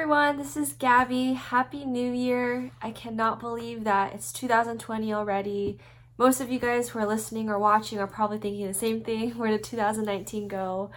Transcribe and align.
everyone, 0.00 0.36
this 0.36 0.56
is 0.56 0.74
Gabby. 0.74 1.32
Happy 1.32 1.84
New 1.84 2.12
Year. 2.12 2.70
I 2.80 2.92
cannot 2.92 3.40
believe 3.40 3.82
that 3.82 4.14
it's 4.14 4.32
2020 4.32 5.12
already. 5.12 5.76
Most 6.16 6.40
of 6.40 6.52
you 6.52 6.60
guys 6.60 6.88
who 6.88 7.00
are 7.00 7.06
listening 7.06 7.48
or 7.48 7.58
watching 7.58 7.98
are 7.98 8.06
probably 8.06 8.38
thinking 8.38 8.68
the 8.68 8.74
same 8.74 9.02
thing. 9.02 9.30
Where 9.36 9.50
did 9.50 9.64
2019 9.64 10.46
go? 10.46 10.92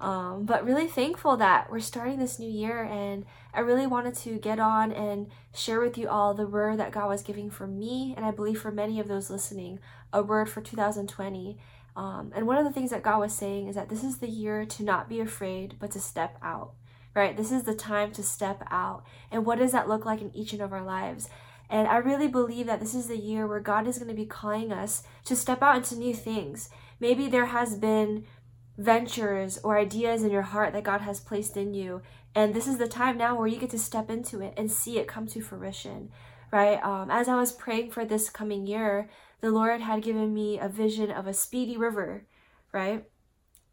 Um, 0.00 0.46
but 0.46 0.64
really 0.64 0.86
thankful 0.86 1.36
that 1.36 1.70
we're 1.70 1.80
starting 1.80 2.18
this 2.18 2.38
new 2.38 2.48
year, 2.48 2.84
and 2.84 3.26
I 3.52 3.60
really 3.60 3.86
wanted 3.86 4.14
to 4.14 4.38
get 4.38 4.58
on 4.58 4.92
and 4.92 5.26
share 5.54 5.80
with 5.80 5.98
you 5.98 6.08
all 6.08 6.32
the 6.32 6.46
word 6.46 6.78
that 6.78 6.90
God 6.90 7.08
was 7.08 7.20
giving 7.20 7.50
for 7.50 7.66
me, 7.66 8.14
and 8.16 8.24
I 8.24 8.30
believe 8.30 8.62
for 8.62 8.72
many 8.72 8.98
of 8.98 9.08
those 9.08 9.28
listening, 9.28 9.78
a 10.10 10.22
word 10.22 10.48
for 10.48 10.62
2020. 10.62 11.58
Um, 11.94 12.32
and 12.34 12.46
one 12.46 12.56
of 12.56 12.64
the 12.64 12.72
things 12.72 12.92
that 12.92 13.02
God 13.02 13.20
was 13.20 13.34
saying 13.34 13.68
is 13.68 13.74
that 13.74 13.90
this 13.90 14.02
is 14.02 14.18
the 14.18 14.30
year 14.30 14.64
to 14.64 14.82
not 14.82 15.06
be 15.06 15.20
afraid, 15.20 15.74
but 15.78 15.90
to 15.90 16.00
step 16.00 16.38
out 16.42 16.72
right? 17.18 17.36
This 17.36 17.50
is 17.50 17.64
the 17.64 17.74
time 17.74 18.12
to 18.12 18.22
step 18.22 18.62
out. 18.70 19.02
And 19.32 19.44
what 19.44 19.58
does 19.58 19.72
that 19.72 19.88
look 19.88 20.06
like 20.06 20.20
in 20.20 20.34
each 20.36 20.52
and 20.52 20.62
of 20.62 20.72
our 20.72 20.84
lives? 20.84 21.28
And 21.68 21.88
I 21.88 21.96
really 21.96 22.28
believe 22.28 22.66
that 22.66 22.78
this 22.78 22.94
is 22.94 23.08
the 23.08 23.18
year 23.18 23.44
where 23.44 23.58
God 23.58 23.88
is 23.88 23.98
going 23.98 24.08
to 24.08 24.14
be 24.14 24.24
calling 24.24 24.72
us 24.72 25.02
to 25.24 25.34
step 25.34 25.60
out 25.60 25.76
into 25.76 25.96
new 25.96 26.14
things. 26.14 26.70
Maybe 27.00 27.26
there 27.26 27.46
has 27.46 27.76
been 27.76 28.24
ventures 28.78 29.58
or 29.64 29.76
ideas 29.76 30.22
in 30.22 30.30
your 30.30 30.42
heart 30.42 30.72
that 30.74 30.84
God 30.84 31.00
has 31.00 31.18
placed 31.18 31.56
in 31.56 31.74
you. 31.74 32.02
And 32.36 32.54
this 32.54 32.68
is 32.68 32.78
the 32.78 32.86
time 32.86 33.18
now 33.18 33.36
where 33.36 33.48
you 33.48 33.58
get 33.58 33.70
to 33.70 33.80
step 33.80 34.08
into 34.10 34.40
it 34.40 34.54
and 34.56 34.70
see 34.70 34.98
it 34.98 35.08
come 35.08 35.26
to 35.26 35.40
fruition, 35.40 36.10
right? 36.52 36.80
Um, 36.84 37.10
as 37.10 37.28
I 37.28 37.34
was 37.34 37.50
praying 37.50 37.90
for 37.90 38.04
this 38.04 38.30
coming 38.30 38.64
year, 38.64 39.10
the 39.40 39.50
Lord 39.50 39.80
had 39.80 40.04
given 40.04 40.32
me 40.32 40.60
a 40.60 40.68
vision 40.68 41.10
of 41.10 41.26
a 41.26 41.34
speedy 41.34 41.76
river, 41.76 42.26
right? 42.72 43.06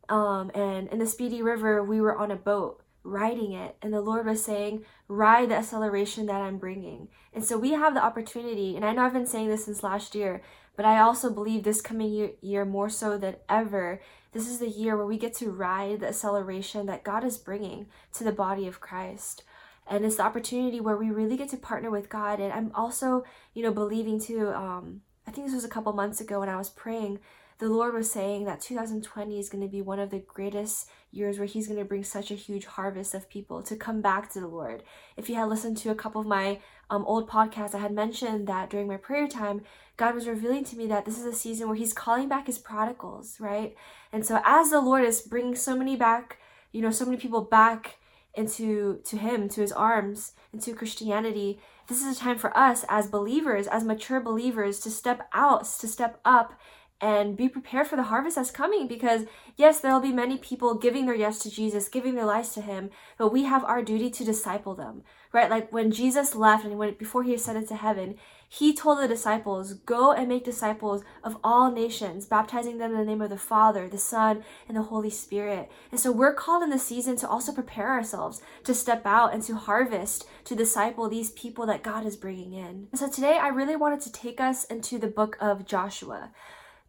Um, 0.09 0.49
and 0.55 0.87
in 0.87 0.97
the 0.97 1.05
speedy 1.05 1.43
river, 1.43 1.83
we 1.83 2.01
were 2.01 2.17
on 2.17 2.31
a 2.31 2.35
boat 2.35 2.81
riding 3.05 3.53
it. 3.53 3.77
And 3.81 3.93
the 3.93 4.01
Lord 4.01 4.25
was 4.25 4.43
saying, 4.43 4.83
ride 5.07 5.49
the 5.49 5.55
acceleration 5.55 6.25
that 6.25 6.41
I'm 6.41 6.57
bringing. 6.57 7.07
And 7.33 7.45
so 7.45 7.57
we 7.57 7.71
have 7.71 7.93
the 7.93 8.03
opportunity, 8.03 8.75
and 8.75 8.83
I 8.83 8.93
know 8.93 9.03
I've 9.03 9.13
been 9.13 9.27
saying 9.27 9.49
this 9.49 9.65
since 9.65 9.83
last 9.83 10.15
year, 10.15 10.41
but 10.75 10.85
I 10.85 10.99
also 10.99 11.29
believe 11.29 11.63
this 11.63 11.81
coming 11.81 12.11
year, 12.11 12.31
year 12.41 12.65
more 12.65 12.89
so 12.89 13.17
than 13.17 13.35
ever, 13.47 14.01
this 14.33 14.49
is 14.49 14.59
the 14.59 14.67
year 14.67 14.97
where 14.97 15.05
we 15.05 15.17
get 15.17 15.33
to 15.35 15.51
ride 15.51 16.01
the 16.01 16.09
acceleration 16.09 16.87
that 16.87 17.03
God 17.03 17.23
is 17.23 17.37
bringing 17.37 17.85
to 18.13 18.23
the 18.23 18.33
body 18.33 18.67
of 18.67 18.81
Christ. 18.81 19.43
And 19.87 20.03
it's 20.03 20.17
the 20.17 20.23
opportunity 20.23 20.81
where 20.81 20.97
we 20.97 21.11
really 21.11 21.37
get 21.37 21.49
to 21.49 21.57
partner 21.57 21.91
with 21.91 22.09
God. 22.09 22.39
And 22.39 22.51
I'm 22.51 22.71
also, 22.73 23.23
you 23.53 23.63
know, 23.63 23.71
believing 23.71 24.19
too, 24.19 24.49
um, 24.49 25.01
I 25.27 25.31
think 25.31 25.47
this 25.47 25.55
was 25.55 25.63
a 25.63 25.69
couple 25.69 25.93
months 25.93 26.19
ago 26.19 26.39
when 26.39 26.49
I 26.49 26.57
was 26.57 26.69
praying 26.69 27.19
the 27.57 27.69
Lord 27.69 27.93
was 27.93 28.11
saying 28.11 28.45
that 28.45 28.59
2020 28.59 29.39
is 29.39 29.49
going 29.49 29.63
to 29.63 29.69
be 29.69 29.81
one 29.81 29.99
of 29.99 30.09
the 30.09 30.19
greatest 30.19 30.89
years 31.11 31.37
where 31.37 31.47
He's 31.47 31.67
going 31.67 31.79
to 31.79 31.85
bring 31.85 32.03
such 32.03 32.29
a 32.29 32.35
huge 32.35 32.65
harvest 32.65 33.13
of 33.13 33.29
people 33.29 33.63
to 33.63 33.77
come 33.77 34.01
back 34.01 34.31
to 34.33 34.41
the 34.41 34.47
Lord. 34.47 34.83
If 35.15 35.29
you 35.29 35.35
had 35.35 35.47
listened 35.47 35.77
to 35.77 35.89
a 35.89 35.95
couple 35.95 36.19
of 36.19 36.27
my 36.27 36.59
um, 36.89 37.05
old 37.05 37.29
podcasts, 37.29 37.73
I 37.73 37.79
had 37.79 37.93
mentioned 37.93 38.47
that 38.47 38.69
during 38.69 38.87
my 38.87 38.97
prayer 38.97 39.27
time, 39.27 39.61
God 39.95 40.15
was 40.15 40.27
revealing 40.27 40.65
to 40.65 40.75
me 40.75 40.87
that 40.87 41.05
this 41.05 41.17
is 41.17 41.25
a 41.25 41.33
season 41.33 41.67
where 41.67 41.77
He's 41.77 41.93
calling 41.93 42.27
back 42.27 42.47
His 42.47 42.57
prodigals, 42.57 43.39
right? 43.39 43.73
And 44.11 44.25
so, 44.25 44.41
as 44.43 44.69
the 44.69 44.81
Lord 44.81 45.05
is 45.05 45.21
bringing 45.21 45.55
so 45.55 45.77
many 45.77 45.95
back, 45.95 46.39
you 46.73 46.81
know, 46.81 46.91
so 46.91 47.05
many 47.05 47.17
people 47.17 47.41
back 47.41 47.97
into 48.33 48.99
to 49.05 49.17
Him, 49.17 49.47
to 49.49 49.61
His 49.61 49.71
arms, 49.71 50.33
into 50.51 50.75
Christianity, 50.75 51.59
this 51.87 52.03
is 52.03 52.17
a 52.17 52.19
time 52.19 52.37
for 52.37 52.55
us 52.57 52.83
as 52.89 53.07
believers, 53.07 53.67
as 53.67 53.83
mature 53.83 54.19
believers, 54.19 54.79
to 54.81 54.89
step 54.89 55.27
out, 55.31 55.65
to 55.79 55.87
step 55.87 56.19
up 56.25 56.59
and 57.01 57.35
be 57.35 57.49
prepared 57.49 57.87
for 57.87 57.95
the 57.95 58.03
harvest 58.03 58.37
that's 58.37 58.51
coming 58.51 58.87
because 58.87 59.23
yes 59.57 59.79
there'll 59.79 59.99
be 59.99 60.13
many 60.13 60.37
people 60.37 60.75
giving 60.75 61.05
their 61.05 61.15
yes 61.15 61.39
to 61.39 61.49
jesus 61.49 61.89
giving 61.89 62.15
their 62.15 62.25
lives 62.25 62.49
to 62.49 62.61
him 62.61 62.89
but 63.17 63.33
we 63.33 63.43
have 63.43 63.63
our 63.65 63.81
duty 63.81 64.09
to 64.09 64.23
disciple 64.23 64.75
them 64.75 65.03
right? 65.33 65.49
Like 65.49 65.71
when 65.73 65.91
jesus 65.91 66.35
left 66.35 66.63
and 66.65 66.77
when 66.77 66.93
before 66.93 67.23
he 67.23 67.33
ascended 67.33 67.67
to 67.67 67.75
heaven 67.75 68.15
he 68.47 68.73
told 68.73 68.99
the 68.99 69.07
disciples 69.07 69.73
go 69.73 70.13
and 70.13 70.29
make 70.29 70.45
disciples 70.45 71.03
of 71.23 71.37
all 71.43 71.71
nations 71.71 72.25
baptizing 72.25 72.77
them 72.77 72.91
in 72.91 72.97
the 72.97 73.05
name 73.05 73.21
of 73.21 73.29
the 73.29 73.37
father 73.37 73.89
the 73.89 73.97
son 73.97 74.43
and 74.67 74.77
the 74.77 74.83
holy 74.83 75.09
spirit. 75.09 75.69
And 75.91 75.99
so 75.99 76.11
we're 76.11 76.33
called 76.33 76.63
in 76.63 76.69
the 76.69 76.79
season 76.79 77.17
to 77.17 77.27
also 77.27 77.51
prepare 77.51 77.89
ourselves 77.89 78.41
to 78.63 78.73
step 78.73 79.05
out 79.05 79.33
and 79.33 79.43
to 79.43 79.55
harvest 79.55 80.25
to 80.45 80.55
disciple 80.55 81.09
these 81.09 81.31
people 81.31 81.65
that 81.65 81.83
god 81.83 82.05
is 82.05 82.15
bringing 82.15 82.53
in. 82.53 82.87
And 82.91 82.99
so 82.99 83.09
today 83.09 83.37
i 83.37 83.49
really 83.49 83.75
wanted 83.75 84.01
to 84.01 84.11
take 84.11 84.39
us 84.39 84.63
into 84.65 84.97
the 84.97 85.07
book 85.07 85.37
of 85.41 85.65
joshua 85.65 86.31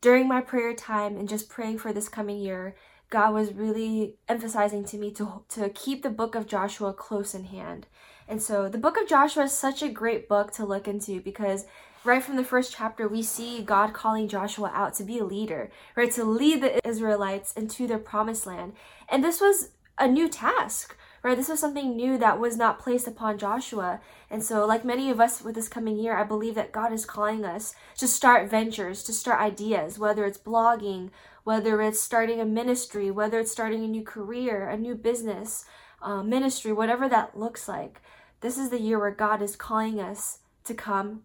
during 0.01 0.29
my 0.29 0.41
prayer 0.41 0.75
time 0.75 1.17
and 1.17 1.29
just 1.29 1.49
praying 1.49 1.79
for 1.79 1.93
this 1.93 2.09
coming 2.09 2.39
year, 2.39 2.75
God 3.11 3.33
was 3.33 3.53
really 3.53 4.17
emphasizing 4.29 4.85
to 4.87 4.99
me 4.99 5.11
to, 5.13 5.45
to 5.51 5.69
keep 5.71 6.03
the 6.03 6.11
book 6.11 6.35
of 6.35 6.47
Joshua 6.47 6.93
close 6.93 7.35
in 7.35 7.45
hand. 7.45 7.87
And 8.29 8.43
so 8.43 8.69
the 8.69 8.79
book 8.79 8.97
of 8.97 9.09
Joshua 9.09 9.45
is 9.45 9.53
such 9.53 9.83
a 9.83 9.89
great 9.89 10.29
book 10.29 10.53
to 10.53 10.65
look 10.65 10.89
into 10.89 11.21
because 11.21 11.67
right 12.05 12.23
from 12.23 12.37
the 12.37 12.45
first 12.45 12.75
chapter, 12.75 13.07
we 13.07 13.23
see 13.23 13.63
God 13.63 13.93
calling 13.93 14.29
Joshua 14.29 14.71
out 14.75 14.95
to 14.95 15.05
be 15.05 15.19
a 15.19 15.25
leader, 15.25 15.71
right? 15.95 16.11
To 16.13 16.25
lead 16.25 16.63
the 16.63 16.87
Israelites 16.87 17.53
into 17.53 17.87
their 17.87 17.99
promised 17.99 18.47
land. 18.47 18.73
And 19.09 19.23
this 19.23 19.41
was 19.41 19.71
a 19.99 20.09
new 20.09 20.29
task, 20.29 20.97
right? 21.23 21.37
This 21.37 21.49
was 21.49 21.61
something 21.61 21.97
new 21.97 22.19
that 22.19 22.39
was 22.39 22.57
not 22.57 22.79
placed 22.79 23.07
upon 23.07 23.39
Joshua. 23.39 24.01
And 24.31 24.43
so, 24.43 24.67
like 24.67 24.85
many 24.85 25.11
of 25.11 25.21
us 25.21 25.43
with 25.43 25.55
this 25.55 25.69
coming 25.69 25.99
year, 25.99 26.17
I 26.17 26.25
believe 26.25 26.55
that 26.55 26.73
God 26.73 26.93
is 26.93 27.05
calling 27.05 27.45
us 27.45 27.75
to 27.99 28.09
start 28.09 28.51
ventures, 28.51 29.03
to 29.05 29.13
start 29.13 29.41
ideas, 29.41 29.99
whether 29.99 30.25
it's 30.25 30.39
blogging, 30.39 31.11
whether 31.45 31.81
it's 31.81 32.01
starting 32.01 32.41
a 32.41 32.45
ministry, 32.45 33.11
whether 33.11 33.39
it's 33.39 33.53
starting 33.53 33.85
a 33.85 33.89
new 33.89 34.03
career, 34.03 34.69
a 34.69 34.77
new 34.77 34.95
business, 34.95 35.65
uh, 36.03 36.23
ministry, 36.23 36.73
whatever 36.73 37.09
that 37.09 37.39
looks 37.39 37.69
like. 37.69 38.01
This 38.41 38.59
is 38.59 38.71
the 38.71 38.81
year 38.81 38.99
where 38.99 39.11
God 39.11 39.43
is 39.43 39.57
calling 39.57 40.01
us 40.01 40.41
to 40.65 40.75
come, 40.75 41.23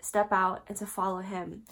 step 0.00 0.32
out, 0.32 0.64
and 0.68 0.76
to 0.78 0.86
follow 0.86 1.20
Him. 1.20 1.62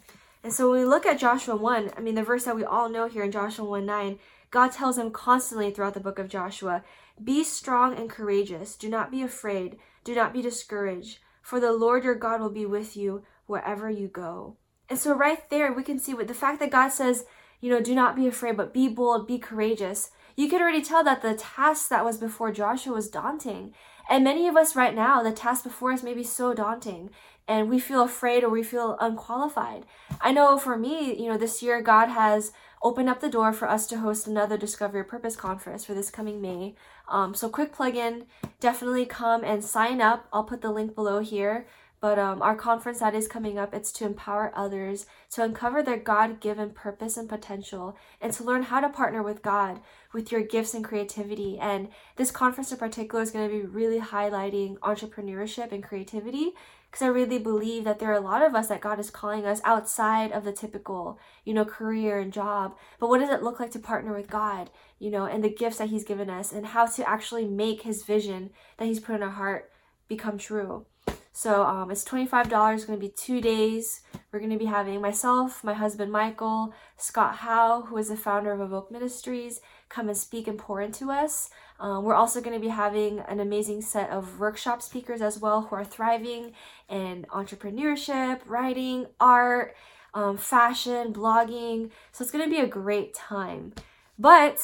And 0.43 0.53
so 0.53 0.71
when 0.71 0.81
we 0.81 0.85
look 0.85 1.07
at 1.07 1.19
Joshua 1.19 1.57
1, 1.57 1.91
I 1.97 2.01
mean, 2.01 2.15
the 2.15 2.23
verse 2.23 2.45
that 2.45 2.57
we 2.57 2.65
all 2.65 2.89
know 2.89 3.09
here 3.09 3.25
in 3.25 3.33
Joshua 3.33 3.65
1 3.65 3.87
9, 3.87 4.19
God 4.55 4.71
tells 4.71 4.97
him 4.97 5.11
constantly 5.11 5.73
throughout 5.73 5.95
the 5.95 6.01
book 6.01 6.21
of 6.21 6.29
Joshua 6.29 6.85
Be 7.23 7.43
strong 7.43 7.99
and 7.99 8.09
courageous. 8.09 8.77
Do 8.77 8.89
not 8.89 9.11
be 9.11 9.21
afraid. 9.21 9.79
Do 10.05 10.15
not 10.15 10.33
be 10.33 10.43
discouraged. 10.43 11.19
For 11.43 11.59
the 11.59 11.73
Lord 11.73 12.05
your 12.05 12.15
God 12.15 12.41
will 12.41 12.51
be 12.51 12.65
with 12.65 12.97
you 12.97 13.25
wherever 13.47 13.91
you 13.91 14.07
go. 14.07 14.57
And 14.89 14.97
so, 14.97 15.13
right 15.13 15.51
there, 15.51 15.73
we 15.73 15.83
can 15.83 15.99
see 15.99 16.15
what 16.15 16.29
the 16.29 16.35
fact 16.35 16.61
that 16.61 16.71
God 16.71 16.91
says, 16.91 17.25
you 17.61 17.69
know, 17.69 17.81
do 17.81 17.97
not 17.97 18.15
be 18.15 18.29
afraid, 18.29 18.57
but 18.57 18.73
be 18.73 18.87
bold, 18.87 19.27
be 19.27 19.39
courageous. 19.39 20.13
You 20.37 20.49
could 20.49 20.61
already 20.61 20.83
tell 20.83 21.03
that 21.03 21.21
the 21.21 21.35
task 21.35 21.89
that 21.89 22.05
was 22.05 22.19
before 22.19 22.53
Joshua 22.53 22.95
was 22.95 23.11
daunting. 23.11 23.75
And 24.09 24.23
many 24.23 24.47
of 24.47 24.57
us 24.57 24.77
right 24.77 24.95
now, 24.95 25.21
the 25.21 25.33
task 25.33 25.65
before 25.65 25.91
us 25.91 26.05
may 26.05 26.15
be 26.15 26.23
so 26.23 26.55
daunting 26.55 27.11
and 27.49 27.69
we 27.69 27.79
feel 27.79 28.03
afraid 28.03 28.45
or 28.45 28.51
we 28.51 28.63
feel 28.63 28.97
unqualified. 29.01 29.85
I 30.21 30.33
know 30.33 30.59
for 30.59 30.77
me, 30.77 31.15
you 31.21 31.29
know, 31.29 31.37
this 31.37 31.63
year 31.63 31.83
God 31.83 32.09
has 32.09 32.53
opened 32.85 33.09
up 33.09 33.21
the 33.21 33.31
door 33.31 33.53
for 33.55 33.69
us 33.69 33.87
to 33.87 33.99
host 33.99 34.27
another 34.27 34.59
Discovery 34.59 35.03
Purpose 35.03 35.35
conference 35.35 35.87
for 35.87 35.95
this 35.95 36.11
coming 36.11 36.43
May. 36.43 36.75
Um, 37.09 37.35
so 37.35 37.49
quick 37.49 37.73
plug 37.73 37.97
in, 37.97 38.27
definitely 38.61 39.07
come 39.07 39.43
and 39.43 39.65
sign 39.65 40.03
up. 40.03 40.29
I'll 40.33 40.45
put 40.45 40.61
the 40.61 40.71
link 40.71 40.95
below 40.95 41.21
here. 41.21 41.67
But 42.05 42.19
um, 42.19 42.43
our 42.43 42.55
conference 42.55 42.99
that 42.99 43.15
is 43.15 43.27
coming 43.27 43.59
up, 43.59 43.73
it's 43.73 43.91
to 43.93 44.05
empower 44.05 44.53
others 44.55 45.07
to 45.31 45.43
uncover 45.43 45.83
their 45.83 45.97
God 45.97 46.39
given 46.39 46.69
purpose 46.69 47.17
and 47.17 47.27
potential 47.27 47.97
and 48.21 48.31
to 48.35 48.45
learn 48.45 48.65
how 48.65 48.81
to 48.81 48.91
partner 48.91 49.23
with 49.23 49.41
God 49.41 49.81
with 50.13 50.31
your 50.31 50.43
gifts 50.43 50.75
and 50.75 50.85
creativity. 50.85 51.59
And 51.59 51.89
this 52.17 52.31
conference 52.31 52.71
in 52.71 52.77
particular 52.77 53.23
is 53.23 53.31
going 53.31 53.49
to 53.49 53.57
be 53.57 53.65
really 53.65 54.01
highlighting 54.01 54.77
entrepreneurship 54.81 55.73
and 55.73 55.83
creativity 55.83 56.53
because 56.95 57.07
I 57.07 57.09
really 57.09 57.41
believe 57.41 57.83
that 57.83 57.99
there 57.99 58.11
are 58.11 58.17
a 58.17 58.21
lot 58.21 58.41
of 58.41 58.55
us 58.55 58.69
that 58.69 58.81
God 58.81 59.01
is 59.01 59.11
calling 59.11 59.45
us 59.45 59.61
outside 59.65 60.31
of 60.31 60.45
the 60.45 60.53
typical, 60.53 61.19
you 61.45 61.53
know, 61.53 61.65
career 61.65 62.21
and 62.21 62.33
job. 62.33 62.77
But 63.01 63.09
what 63.09 63.19
does 63.19 63.31
it 63.31 63.43
look 63.43 63.59
like 63.59 63.73
to 63.73 63.81
partner 63.81 64.15
with 64.15 64.31
God, 64.31 64.71
you 65.01 65.11
know, 65.11 65.25
and 65.25 65.43
the 65.43 65.49
gifts 65.49 65.79
that 65.79 65.89
He's 65.89 66.05
given 66.05 66.31
us 66.31 66.53
and 66.53 66.67
how 66.67 66.87
to 66.87 67.09
actually 67.09 67.47
make 67.47 67.83
His 67.83 68.05
vision 68.05 68.51
that 68.77 68.85
He's 68.85 69.01
put 69.01 69.17
in 69.17 69.25
our 69.25 69.31
heart 69.31 69.73
become 70.07 70.39
true? 70.39 70.87
So 71.33 71.65
um, 71.65 71.91
it's 71.91 72.05
$25, 72.05 72.49
going 72.49 72.77
to 72.79 72.97
be 72.97 73.09
two 73.09 73.41
days. 73.41 74.03
We're 74.31 74.39
going 74.39 74.53
to 74.53 74.57
be 74.57 74.67
having 74.67 75.01
myself, 75.01 75.65
my 75.65 75.75
husband 75.75 76.13
Michael, 76.13 76.73
Scott 76.97 77.39
Howe, 77.39 77.87
who 77.89 77.97
is 77.97 78.09
the 78.09 78.17
founder 78.17 78.53
of 78.53 78.61
Evoke 78.61 78.93
Ministries, 78.93 79.61
come 79.89 80.09
and 80.09 80.17
speak 80.17 80.49
and 80.49 80.59
pour 80.59 80.81
into 80.81 81.11
us. 81.11 81.51
Um, 81.81 82.05
we're 82.05 82.15
also 82.15 82.41
going 82.41 82.55
to 82.55 82.61
be 82.61 82.69
having 82.69 83.21
an 83.21 83.41
amazing 83.41 83.83
set 83.83 84.11
of 84.11 84.39
workshop 84.41 84.83
speakers 84.83 85.21
as 85.21 85.39
well 85.39 85.63
who 85.63 85.77
are 85.77 85.85
thriving 85.85 86.53
in 86.89 87.27
entrepreneurship, 87.31 88.41
writing, 88.47 89.07
art, 89.21 89.75
um, 90.15 90.37
fashion, 90.37 91.13
blogging. 91.13 91.91
So 92.13 92.23
it's 92.23 92.31
going 92.31 92.45
to 92.45 92.51
be 92.51 92.61
a 92.61 92.67
great 92.67 93.15
time. 93.15 93.73
But 94.19 94.61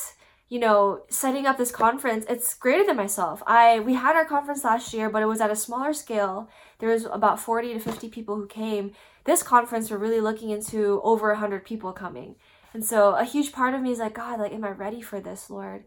you 0.50 0.58
know, 0.58 1.02
setting 1.08 1.46
up 1.46 1.56
this 1.58 1.70
conference, 1.70 2.26
it's 2.28 2.54
greater 2.54 2.84
than 2.84 2.96
myself. 2.96 3.40
I 3.46 3.78
we 3.80 3.94
had 3.94 4.16
our 4.16 4.24
conference 4.24 4.64
last 4.64 4.92
year, 4.92 5.08
but 5.08 5.22
it 5.22 5.26
was 5.26 5.40
at 5.40 5.50
a 5.50 5.56
smaller 5.56 5.92
scale. 5.92 6.48
There 6.80 6.88
was 6.88 7.04
about 7.04 7.38
40 7.38 7.74
to 7.74 7.80
50 7.80 8.08
people 8.08 8.34
who 8.34 8.48
came. 8.48 8.92
This 9.24 9.44
conference 9.44 9.90
we're 9.90 9.98
really 9.98 10.20
looking 10.20 10.50
into 10.50 11.00
over 11.04 11.28
100 11.28 11.64
people 11.64 11.92
coming. 11.92 12.34
And 12.72 12.84
so 12.84 13.14
a 13.14 13.24
huge 13.24 13.52
part 13.52 13.74
of 13.74 13.82
me 13.82 13.90
is 13.90 13.98
like, 13.98 14.14
God, 14.14 14.38
like 14.40 14.52
am 14.52 14.64
I 14.64 14.70
ready 14.70 15.00
for 15.00 15.20
this, 15.20 15.50
Lord? 15.50 15.84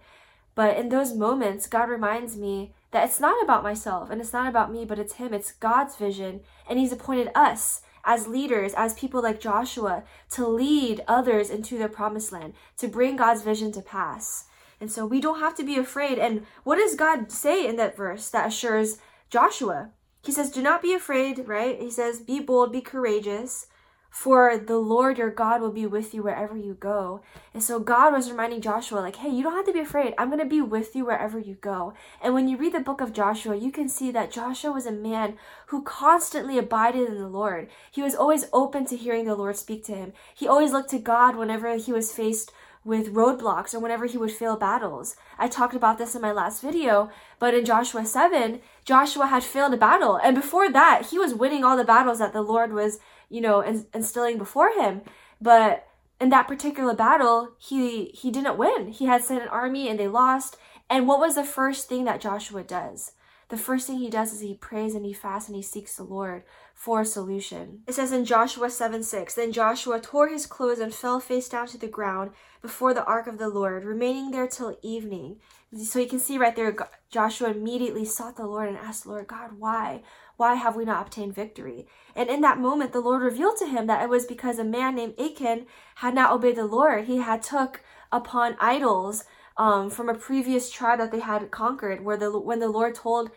But 0.56 0.77
in 0.77 0.89
those 0.89 1.15
moments, 1.15 1.68
God 1.68 1.89
reminds 1.89 2.38
me 2.38 2.74
that 2.91 3.06
it's 3.06 3.19
not 3.19 3.44
about 3.44 3.63
myself 3.63 4.09
and 4.09 4.21
it's 4.21 4.33
not 4.33 4.47
about 4.47 4.71
me, 4.71 4.85
but 4.85 5.00
it's 5.00 5.13
him. 5.13 5.33
It's 5.33 5.51
God's 5.51 5.95
vision, 5.95 6.41
and 6.69 6.77
he's 6.77 6.91
appointed 6.91 7.30
us 7.33 7.81
as 8.06 8.27
leaders, 8.27 8.74
as 8.75 8.94
people 8.94 9.21
like 9.21 9.39
Joshua, 9.39 10.03
to 10.31 10.45
lead 10.45 11.03
others 11.07 11.50
into 11.50 11.77
their 11.77 11.89
promised 11.89 12.31
land, 12.31 12.53
to 12.77 12.88
bring 12.88 13.15
God's 13.15 13.41
vision 13.41 13.71
to 13.71 13.81
pass. 13.81 14.45
And 14.79 14.91
so 14.91 15.06
we 15.06 15.21
don't 15.21 15.39
have 15.39 15.56
to 15.56 15.63
be 15.63 15.77
afraid. 15.77 16.19
And 16.19 16.45
what 16.63 16.75
does 16.75 16.95
God 16.95 17.31
say 17.31 17.65
in 17.65 17.77
that 17.77 17.95
verse 17.95 18.29
that 18.29 18.47
assures 18.47 18.97
Joshua? 19.29 19.91
He 20.24 20.31
says, 20.31 20.51
Do 20.51 20.62
not 20.62 20.81
be 20.81 20.94
afraid, 20.94 21.47
right? 21.47 21.79
He 21.79 21.89
says, 21.89 22.19
Be 22.19 22.39
bold, 22.39 22.71
be 22.71 22.81
courageous, 22.81 23.68
for 24.13 24.60
the 24.60 24.77
Lord 24.77 25.18
your 25.18 25.31
God 25.31 25.60
will 25.60 25.71
be 25.71 25.88
with 25.88 26.13
you 26.13 26.21
wherever 26.21 26.56
you 26.56 26.75
go. 26.75 27.24
And 27.51 27.63
so 27.63 27.80
God 27.80 28.13
was 28.13 28.30
reminding 28.30 28.62
Joshua, 28.62 29.00
like, 29.00 29.15
hey, 29.15 29.30
you 29.30 29.42
don't 29.42 29.56
have 29.56 29.65
to 29.65 29.74
be 29.74 29.80
afraid. 29.80 30.13
I'm 30.19 30.27
going 30.27 30.38
to 30.38 30.45
be 30.45 30.62
with 30.62 30.95
you 30.95 31.04
wherever 31.04 31.39
you 31.39 31.56
go. 31.56 31.95
And 32.21 32.36
when 32.36 32.48
you 32.48 32.56
read 32.56 32.74
the 32.75 32.80
book 32.80 33.01
of 33.01 33.12
Joshua, 33.12 33.56
you 33.56 33.71
can 33.71 33.89
see 33.89 34.12
that 34.12 34.31
Joshua 34.31 34.71
was 34.71 34.86
a 34.86 34.92
man 34.92 35.33
who 35.68 35.81
constantly 35.81 36.60
abided 36.60 37.10
in 37.10 37.15
the 37.15 37.27
Lord. 37.27 37.69
He 37.92 38.04
was 38.04 38.13
always 38.13 38.45
open 38.54 38.86
to 38.86 38.95
hearing 38.95 39.25
the 39.25 39.33
Lord 39.33 39.57
speak 39.57 39.83
to 39.86 39.95
him. 39.95 40.13
He 40.36 40.48
always 40.48 40.71
looked 40.71 40.92
to 40.92 41.00
God 41.00 41.36
whenever 41.36 41.75
he 41.75 41.92
was 41.92 42.12
faced 42.12 42.51
with 42.86 43.13
roadblocks 43.13 43.74
or 43.74 43.80
whenever 43.80 44.06
he 44.06 44.18
would 44.18 44.31
fail 44.31 44.57
battles. 44.57 45.15
I 45.39 45.48
talked 45.48 45.74
about 45.74 45.98
this 45.98 46.15
in 46.15 46.21
my 46.21 46.31
last 46.31 46.62
video, 46.62 47.10
but 47.39 47.54
in 47.54 47.65
Joshua 47.65 48.06
7, 48.06 48.60
Joshua 48.86 49.27
had 49.27 49.44
failed 49.44 49.74
a 49.74 49.77
battle. 49.77 50.18
And 50.18 50.36
before 50.36 50.69
that, 50.71 51.07
he 51.10 51.18
was 51.18 51.33
winning 51.33 51.63
all 51.63 51.77
the 51.77 51.83
battles 51.83 52.19
that 52.19 52.33
the 52.33 52.42
Lord 52.42 52.74
was, 52.74 53.00
you 53.33 53.41
know, 53.41 53.62
instilling 53.94 54.38
before 54.38 54.69
him. 54.74 55.01
But 55.41 55.88
in 56.21 56.30
that 56.30 56.47
particular 56.47 56.94
battle, 56.94 57.56
he 57.57 58.06
he 58.13 58.30
didn't 58.30 58.57
win. 58.57 58.89
He 58.89 59.06
had 59.06 59.24
sent 59.24 59.41
an 59.41 59.50
army 59.50 59.89
and 59.89 60.00
they 60.00 60.07
lost. 60.07 60.56
And 60.88 61.07
what 61.07 61.19
was 61.19 61.33
the 61.33 61.44
first 61.44 61.89
thing 61.89 62.06
that 62.06 62.21
Joshua 62.21 62.63
does? 62.63 63.13
The 63.50 63.57
first 63.57 63.88
thing 63.88 63.97
he 63.97 64.09
does 64.09 64.33
is 64.33 64.41
he 64.41 64.53
prays 64.53 64.94
and 64.94 65.06
he 65.06 65.13
fasts 65.13 65.50
and 65.50 65.56
he 65.56 65.63
seeks 65.63 65.95
the 65.95 66.03
Lord 66.03 66.44
for 66.75 67.01
a 67.01 67.06
solution. 67.06 67.81
It 67.88 67.95
says 67.95 68.12
in 68.12 68.25
Joshua 68.25 68.69
7 68.69 69.03
6, 69.03 69.33
Then 69.33 69.51
Joshua 69.51 70.00
tore 70.00 70.29
his 70.29 70.45
clothes 70.45 70.79
and 70.79 70.94
fell 70.94 71.19
face 71.19 71.50
down 71.50 71.68
to 71.68 71.77
the 71.77 71.88
ground 71.88 72.31
before 72.62 72.94
the 72.94 73.06
ark 73.06 73.27
of 73.27 73.39
the 73.39 73.50
Lord, 73.50 73.83
remaining 73.83 74.31
there 74.31 74.47
till 74.47 74.77
evening. 74.81 75.38
So 75.75 76.00
you 76.00 76.07
can 76.07 76.19
see 76.19 76.38
right 76.38 76.56
there, 76.56 76.75
Joshua 77.09 77.50
immediately 77.50 78.06
sought 78.06 78.38
the 78.38 78.45
Lord 78.45 78.69
and 78.69 78.77
asked, 78.77 79.07
Lord 79.07 79.27
God, 79.27 79.51
why? 79.57 80.03
Why 80.44 80.56
have 80.56 80.75
we 80.75 80.84
not 80.84 81.06
obtained 81.06 81.34
victory? 81.34 81.88
And 82.18 82.28
in 82.28 82.42
that 82.42 82.60
moment, 82.60 82.92
the 82.92 83.00
Lord 83.00 83.22
revealed 83.22 83.56
to 83.60 83.66
him 83.66 83.88
that 83.88 84.04
it 84.04 84.10
was 84.10 84.25
because 84.25 84.60
a 84.60 84.66
man 84.66 84.94
named 84.94 85.18
Achan 85.18 85.68
had 85.95 86.13
not 86.13 86.34
obeyed 86.34 86.57
the 86.57 86.66
Lord. 86.66 87.06
He 87.06 87.19
had 87.19 87.42
took 87.42 87.80
upon 88.12 88.57
idols 88.60 89.24
um, 89.56 89.90
from 89.90 90.10
a 90.10 90.13
previous 90.13 90.69
tribe 90.69 91.00
that 91.00 91.13
they 91.13 91.22
had 91.22 91.50
conquered, 91.50 92.04
where 92.04 92.18
the 92.18 92.38
when 92.38 92.60
the 92.60 92.68
Lord 92.68 92.94
told 92.94 93.31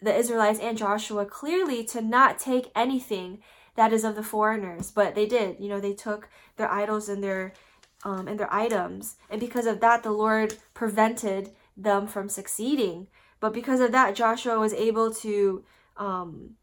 the 0.00 0.14
Israelites 0.14 0.60
and 0.60 0.78
Joshua 0.78 1.26
clearly 1.26 1.82
to 1.86 2.00
not 2.00 2.38
take 2.38 2.70
anything 2.76 3.42
that 3.74 3.92
is 3.92 4.04
of 4.04 4.14
the 4.14 4.22
foreigners, 4.22 4.92
but 4.92 5.16
they 5.16 5.26
did. 5.26 5.56
You 5.58 5.68
know, 5.68 5.80
they 5.80 5.92
took 5.92 6.28
their 6.54 6.70
idols 6.70 7.08
and 7.08 7.20
their 7.20 7.52
um, 8.04 8.28
and 8.28 8.38
their 8.38 8.54
items, 8.54 9.16
and 9.28 9.40
because 9.40 9.66
of 9.66 9.80
that, 9.80 10.04
the 10.04 10.12
Lord 10.12 10.54
prevented 10.72 11.50
them 11.76 12.06
from 12.06 12.28
succeeding. 12.28 13.08
But 13.40 13.52
because 13.52 13.80
of 13.80 13.90
that, 13.90 14.14
Joshua 14.14 14.60
was 14.60 14.72
able 14.72 15.12
to 15.14 15.64
um, 15.96 16.56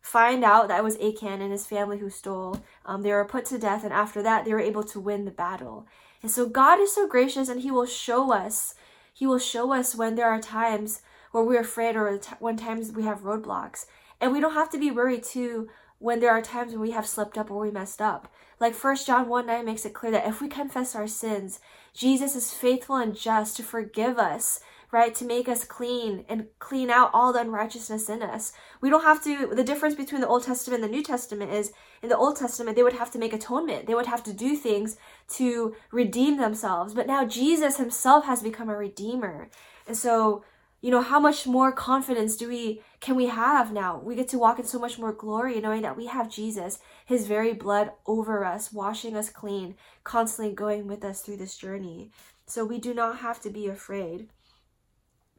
find 0.00 0.44
out 0.44 0.68
that 0.68 0.78
it 0.78 0.84
was 0.84 0.96
Achan 0.96 1.40
and 1.40 1.52
his 1.52 1.66
family 1.66 1.98
who 1.98 2.10
stole. 2.10 2.60
Um, 2.84 3.02
they 3.02 3.12
were 3.12 3.24
put 3.24 3.44
to 3.46 3.58
death, 3.58 3.84
and 3.84 3.92
after 3.92 4.22
that, 4.22 4.44
they 4.44 4.52
were 4.52 4.60
able 4.60 4.84
to 4.84 5.00
win 5.00 5.24
the 5.24 5.30
battle. 5.30 5.86
And 6.22 6.30
so 6.30 6.48
God 6.48 6.80
is 6.80 6.94
so 6.94 7.06
gracious, 7.06 7.48
and 7.48 7.60
He 7.60 7.70
will 7.70 7.86
show 7.86 8.32
us. 8.32 8.74
He 9.12 9.26
will 9.26 9.38
show 9.38 9.72
us 9.72 9.94
when 9.94 10.14
there 10.14 10.28
are 10.28 10.40
times 10.40 11.02
where 11.30 11.44
we're 11.44 11.60
afraid 11.60 11.96
or 11.96 12.20
when 12.38 12.56
times 12.56 12.92
we 12.92 13.04
have 13.04 13.20
roadblocks. 13.20 13.86
And 14.20 14.32
we 14.32 14.40
don't 14.40 14.54
have 14.54 14.70
to 14.70 14.78
be 14.78 14.90
worried 14.90 15.22
too 15.22 15.68
when 15.98 16.20
there 16.20 16.30
are 16.30 16.42
times 16.42 16.72
when 16.72 16.80
we 16.80 16.90
have 16.90 17.06
slipped 17.06 17.38
up 17.38 17.50
or 17.50 17.60
we 17.60 17.70
messed 17.70 18.02
up. 18.02 18.32
Like 18.58 18.74
First 18.74 19.06
John 19.06 19.28
1 19.28 19.46
9 19.46 19.64
makes 19.64 19.84
it 19.84 19.94
clear 19.94 20.12
that 20.12 20.26
if 20.26 20.40
we 20.40 20.48
confess 20.48 20.94
our 20.94 21.06
sins, 21.06 21.60
Jesus 21.94 22.34
is 22.34 22.52
faithful 22.52 22.96
and 22.96 23.16
just 23.16 23.56
to 23.56 23.62
forgive 23.62 24.18
us, 24.18 24.60
right? 24.92 25.14
To 25.14 25.24
make 25.24 25.48
us 25.48 25.64
clean 25.64 26.24
and 26.28 26.46
clean 26.58 26.90
out 26.90 27.10
all 27.12 27.32
the 27.32 27.40
unrighteousness 27.40 28.08
in 28.08 28.22
us. 28.22 28.52
We 28.80 28.90
don't 28.90 29.04
have 29.04 29.22
to, 29.24 29.48
the 29.54 29.64
difference 29.64 29.94
between 29.94 30.20
the 30.20 30.28
Old 30.28 30.44
Testament 30.44 30.82
and 30.82 30.92
the 30.92 30.96
New 30.96 31.02
Testament 31.02 31.52
is 31.52 31.72
in 32.02 32.08
the 32.08 32.16
Old 32.16 32.36
Testament, 32.36 32.76
they 32.76 32.82
would 32.82 32.94
have 32.94 33.10
to 33.12 33.18
make 33.18 33.32
atonement. 33.32 33.86
They 33.86 33.94
would 33.94 34.06
have 34.06 34.24
to 34.24 34.32
do 34.32 34.56
things 34.56 34.96
to 35.34 35.74
redeem 35.92 36.38
themselves. 36.38 36.94
But 36.94 37.06
now 37.06 37.24
Jesus 37.24 37.76
himself 37.76 38.24
has 38.24 38.42
become 38.42 38.68
a 38.68 38.76
redeemer. 38.76 39.48
And 39.86 39.96
so 39.96 40.44
you 40.80 40.90
know 40.90 41.02
how 41.02 41.20
much 41.20 41.46
more 41.46 41.72
confidence 41.72 42.36
do 42.36 42.48
we 42.48 42.80
can 43.00 43.14
we 43.14 43.26
have 43.26 43.72
now 43.72 44.00
we 44.02 44.14
get 44.14 44.28
to 44.28 44.38
walk 44.38 44.58
in 44.58 44.64
so 44.64 44.78
much 44.78 44.98
more 44.98 45.12
glory 45.12 45.60
knowing 45.60 45.82
that 45.82 45.96
we 45.96 46.06
have 46.06 46.30
jesus 46.30 46.78
his 47.04 47.26
very 47.26 47.52
blood 47.52 47.92
over 48.06 48.44
us 48.44 48.72
washing 48.72 49.14
us 49.14 49.28
clean 49.28 49.74
constantly 50.04 50.54
going 50.54 50.86
with 50.86 51.04
us 51.04 51.20
through 51.20 51.36
this 51.36 51.56
journey 51.56 52.10
so 52.46 52.64
we 52.64 52.78
do 52.78 52.94
not 52.94 53.18
have 53.18 53.40
to 53.40 53.50
be 53.50 53.66
afraid 53.66 54.28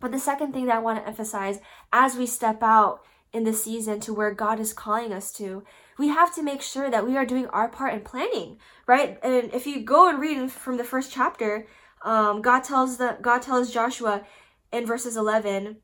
but 0.02 0.12
the 0.12 0.20
second 0.20 0.52
thing 0.52 0.66
that 0.66 0.76
i 0.76 0.80
want 0.80 1.00
to 1.00 1.08
emphasize 1.08 1.60
as 1.94 2.16
we 2.16 2.26
step 2.26 2.62
out 2.62 3.02
in 3.32 3.46
the 3.46 3.54
season 3.54 4.00
to 4.00 4.14
where 4.14 4.34
god 4.34 4.60
is 4.60 4.74
calling 4.74 5.14
us 5.14 5.32
to 5.32 5.64
we 5.98 6.10
have 6.10 6.34
to 6.36 6.44
make 6.44 6.62
sure 6.62 6.90
that 6.90 7.06
we 7.06 7.16
are 7.16 7.26
doing 7.26 7.48
our 7.48 7.70
part 7.70 7.94
in 7.94 8.02
planning 8.02 8.58
right 8.88 9.18
and 9.24 9.54
if 9.54 9.66
you 9.66 9.80
go 9.82 10.10
and 10.10 10.20
read 10.20 10.52
from 10.52 10.76
the 10.78 10.84
first 10.84 11.12
chapter 11.12 11.66
um, 12.04 12.42
god 12.42 12.64
tells 12.64 12.98
the 12.98 13.18
god 13.22 13.42
tells 13.42 13.72
joshua 13.72 14.26
in 14.74 14.86
verses 14.86 15.16
11 15.16 15.78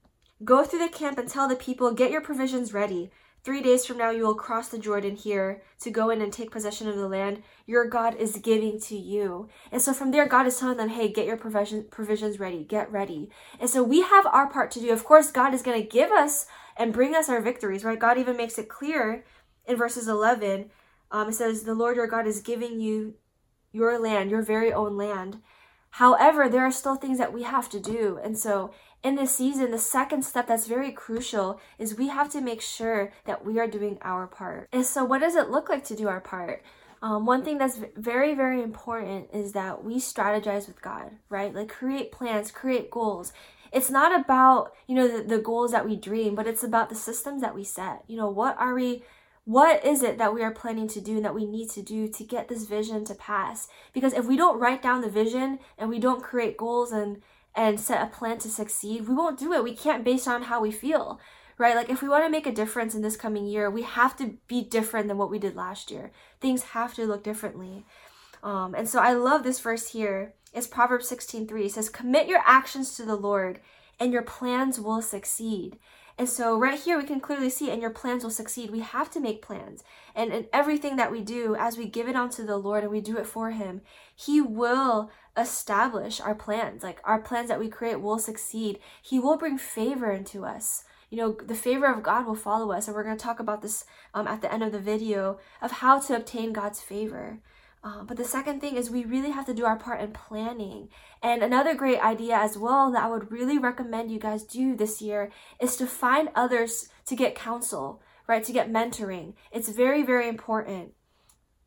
Go 0.44 0.64
through 0.64 0.80
the 0.80 0.90
camp 0.90 1.18
and 1.18 1.28
tell 1.28 1.48
the 1.48 1.56
people, 1.56 1.92
Get 1.94 2.12
your 2.12 2.22
provisions 2.22 2.74
ready. 2.74 3.12
Three 3.48 3.62
days 3.62 3.86
from 3.86 3.98
now, 3.98 4.10
you 4.10 4.24
will 4.24 4.36
cross 4.36 4.68
the 4.68 4.78
Jordan 4.78 5.16
here 5.16 5.62
to 5.80 5.90
go 5.90 6.10
in 6.10 6.22
and 6.22 6.34
take 6.34 6.52
possession 6.52 6.90
of 6.90 6.98
the 6.98 7.08
land 7.08 7.44
your 7.66 7.86
God 7.86 8.14
is 8.16 8.40
giving 8.44 8.78
to 8.82 8.98
you. 8.98 9.48
And 9.72 9.82
so 9.82 9.94
from 9.94 10.12
there, 10.12 10.28
God 10.28 10.48
is 10.48 10.60
telling 10.60 10.76
them, 10.76 10.90
Hey, 10.90 11.08
get 11.08 11.26
your 11.26 11.38
provision, 11.38 11.86
provisions 11.90 12.42
ready, 12.42 12.66
get 12.66 12.92
ready. 12.92 13.30
And 13.58 13.70
so 13.70 13.84
we 13.84 14.02
have 14.02 14.26
our 14.26 14.50
part 14.50 14.70
to 14.72 14.82
do. 14.82 14.92
Of 14.92 15.06
course, 15.06 15.32
God 15.32 15.54
is 15.54 15.62
going 15.62 15.82
to 15.82 15.88
give 15.88 16.12
us 16.12 16.46
and 16.76 16.92
bring 16.92 17.16
us 17.16 17.30
our 17.30 17.40
victories, 17.42 17.86
right? 17.86 17.98
God 17.98 18.18
even 18.18 18.36
makes 18.36 18.58
it 18.58 18.68
clear 18.68 19.24
in 19.66 19.78
verses 19.78 20.10
11. 20.10 20.70
Um, 21.12 21.30
it 21.30 21.36
says, 21.36 21.64
The 21.64 21.74
Lord 21.74 21.96
your 21.96 22.08
God 22.08 22.28
is 22.28 22.42
giving 22.42 22.82
you 22.82 23.14
your 23.72 23.98
land, 23.98 24.30
your 24.30 24.42
very 24.42 24.74
own 24.74 24.98
land. 24.98 25.38
However, 25.92 26.50
there 26.50 26.66
are 26.66 26.72
still 26.72 26.96
things 26.96 27.18
that 27.18 27.32
we 27.32 27.44
have 27.44 27.70
to 27.70 27.80
do. 27.80 28.20
And 28.22 28.38
so 28.38 28.72
in 29.04 29.16
this 29.16 29.36
season, 29.36 29.72
the 29.72 29.80
second 29.80 30.24
step 30.24 30.48
that's 30.48 30.68
very 30.68 30.92
crucial 30.92 31.60
is 31.78 31.98
we 31.98 32.08
have 32.10 32.30
to 32.32 32.42
make 32.42 32.62
sure 32.62 33.12
that 33.26 33.46
we 33.46 33.60
are 33.60 33.68
doing 33.68 33.98
our 34.02 34.28
part. 34.28 34.68
And 34.72 34.86
so, 34.86 35.06
what 35.06 35.22
does 35.22 35.36
it 35.36 35.50
look 35.50 35.70
like 35.70 35.84
to 35.86 35.96
do 35.96 36.08
our 36.08 36.20
part? 36.20 36.64
Um, 37.02 37.26
one 37.26 37.44
thing 37.44 37.58
that's 37.60 37.80
very, 37.96 38.34
very 38.34 38.62
important 38.62 39.30
is 39.32 39.52
that 39.54 39.84
we 39.84 39.98
strategize 39.98 40.68
with 40.68 40.82
God, 40.82 41.12
right? 41.30 41.54
Like 41.54 41.70
create 41.70 42.12
plans, 42.12 42.50
create 42.52 42.90
goals. 42.90 43.34
It's 43.72 43.92
not 43.92 44.20
about, 44.20 44.74
you 44.88 44.96
know, 44.96 45.08
the, 45.08 45.24
the 45.24 45.38
goals 45.38 45.72
that 45.72 45.86
we 45.86 45.96
dream, 45.96 46.34
but 46.34 46.48
it's 46.48 46.64
about 46.64 46.90
the 46.90 46.96
systems 46.96 47.42
that 47.42 47.54
we 47.54 47.64
set. 47.64 48.04
You 48.08 48.18
know, 48.18 48.30
what 48.30 48.58
are 48.58 48.74
we 48.74 49.04
what 49.48 49.86
is 49.86 50.04
it 50.04 50.18
that 50.18 50.34
we 50.34 50.44
are 50.44 50.52
planning 50.52 50.90
to 50.90 51.00
do 51.00 51.16
and 51.16 51.24
that 51.24 51.34
we 51.34 51.46
need 51.46 51.70
to 51.70 51.82
do 51.82 52.10
to 52.10 52.24
get 52.26 52.50
this 52.50 52.66
vision 52.66 53.06
to 53.06 53.16
pass 53.16 53.70
because 53.94 54.12
if 54.12 54.26
we 54.26 54.36
don't 54.36 54.60
write 54.60 54.82
down 54.82 55.00
the 55.00 55.10
vision 55.10 55.58
and 55.78 55.90
we 55.90 56.00
don't 56.00 56.22
create 56.22 56.58
goals 56.58 56.92
and 56.92 57.22
and 57.58 57.80
set 57.80 58.02
a 58.02 58.16
plan 58.16 58.38
to 58.38 58.50
succeed 58.50 59.08
we 59.08 59.16
won't 59.16 59.40
do 59.40 59.52
it. 59.52 59.64
We 59.64 59.76
can't 59.76 60.06
base 60.06 60.28
on 60.28 60.44
how 60.44 60.62
we 60.62 60.72
feel 60.72 61.20
right? 61.60 61.76
Like 61.76 61.90
if 61.90 62.04
we 62.04 62.08
want 62.08 62.24
to 62.24 62.30
make 62.30 62.46
a 62.46 62.52
difference 62.52 62.94
in 62.94 63.02
this 63.02 63.18
coming 63.18 63.48
year 63.48 63.70
we 63.70 63.82
have 63.82 64.16
to 64.18 64.38
be 64.48 64.64
different 64.64 65.08
than 65.08 65.18
what 65.18 65.32
we 65.32 65.40
did 65.40 65.56
last 65.56 65.92
year. 65.92 66.12
Things 66.40 66.64
have 66.64 66.94
to 66.94 67.08
look 67.08 67.24
differently. 67.24 67.84
Um, 68.44 68.76
and 68.76 68.88
so 68.88 69.00
i 69.00 69.14
love 69.14 69.44
this 69.44 69.60
verse 69.60 69.90
here. 69.90 70.34
It's 70.54 70.68
proverbs 70.68 71.10
16 71.10 71.48
3 71.48 71.66
it 71.66 71.72
says 71.74 71.90
commit 71.90 72.28
your 72.28 72.42
actions 72.46 72.96
to 72.96 73.04
the 73.04 73.16
lord 73.16 73.60
and 74.00 74.14
your 74.14 74.22
plans 74.22 74.80
will 74.80 75.02
succeed 75.02 75.78
And 76.18 76.28
so 76.28 76.58
right 76.58 76.80
here 76.80 76.98
we 76.98 77.04
can 77.04 77.20
clearly 77.20 77.50
see 77.50 77.70
and 77.70 77.82
your 77.82 77.92
plans 77.92 78.24
will 78.24 78.32
succeed. 78.32 78.72
We 78.72 78.80
have 78.80 79.12
to 79.12 79.20
make 79.20 79.42
plans. 79.42 79.84
And 80.16 80.34
in 80.34 80.48
everything 80.52 80.96
that 80.96 81.12
we 81.12 81.22
do 81.22 81.56
as 81.56 81.78
we 81.78 81.86
give 81.86 82.08
it 82.08 82.16
onto 82.16 82.44
the 82.44 82.58
Lord 82.58 82.84
and 82.84 82.92
we 82.92 83.02
do 83.02 83.18
it 83.18 83.28
for 83.28 83.52
him, 83.52 83.82
he 84.16 84.42
will 84.42 85.12
establish 85.38 86.20
our 86.20 86.34
plans. 86.34 86.82
Like 86.82 87.00
our 87.04 87.22
plans 87.22 87.50
that 87.50 87.60
we 87.60 87.70
create 87.70 88.02
will 88.02 88.18
succeed. 88.18 88.80
He 89.00 89.20
will 89.20 89.38
bring 89.38 89.60
favor 89.60 90.12
into 90.12 90.44
us. 90.44 90.86
You 91.12 91.18
know, 91.18 91.32
the 91.34 91.56
favor 91.56 91.86
of 91.86 92.04
God 92.04 92.26
will 92.26 92.36
follow 92.36 92.72
us. 92.72 92.88
And 92.88 92.96
we're 92.96 93.04
going 93.04 93.18
to 93.18 93.24
talk 93.24 93.40
about 93.40 93.62
this 93.62 93.86
um, 94.16 94.28
at 94.28 94.42
the 94.42 94.52
end 94.52 94.64
of 94.64 94.72
the 94.72 94.80
video 94.80 95.40
of 95.62 95.72
how 95.72 96.00
to 96.00 96.16
obtain 96.16 96.52
God's 96.52 96.82
favor. 96.82 97.38
Uh, 97.84 98.04
but 98.04 98.18
the 98.18 98.26
second 98.26 98.60
thing 98.60 98.76
is 98.76 98.90
we 98.90 99.06
really 99.06 99.32
have 99.32 99.46
to 99.46 99.54
do 99.54 99.66
our 99.66 99.78
part 99.78 100.02
in 100.02 100.12
planning. 100.12 100.90
And 101.22 101.42
another 101.42 101.76
great 101.76 102.00
idea 102.00 102.36
as 102.36 102.58
well 102.58 102.92
that 102.92 103.04
I 103.04 103.08
would 103.08 103.32
really 103.32 103.58
recommend 103.58 104.12
you 104.12 104.20
guys 104.20 104.44
do 104.44 104.76
this 104.76 105.02
year 105.02 105.32
is 105.62 105.76
to 105.78 105.88
find 105.88 106.30
others 106.36 106.90
to 107.06 107.16
get 107.16 107.36
counsel, 107.36 108.02
right? 108.28 108.44
To 108.44 108.52
get 108.52 108.72
mentoring. 108.72 109.34
It's 109.52 109.70
very, 109.70 110.04
very 110.04 110.28
important. 110.28 110.94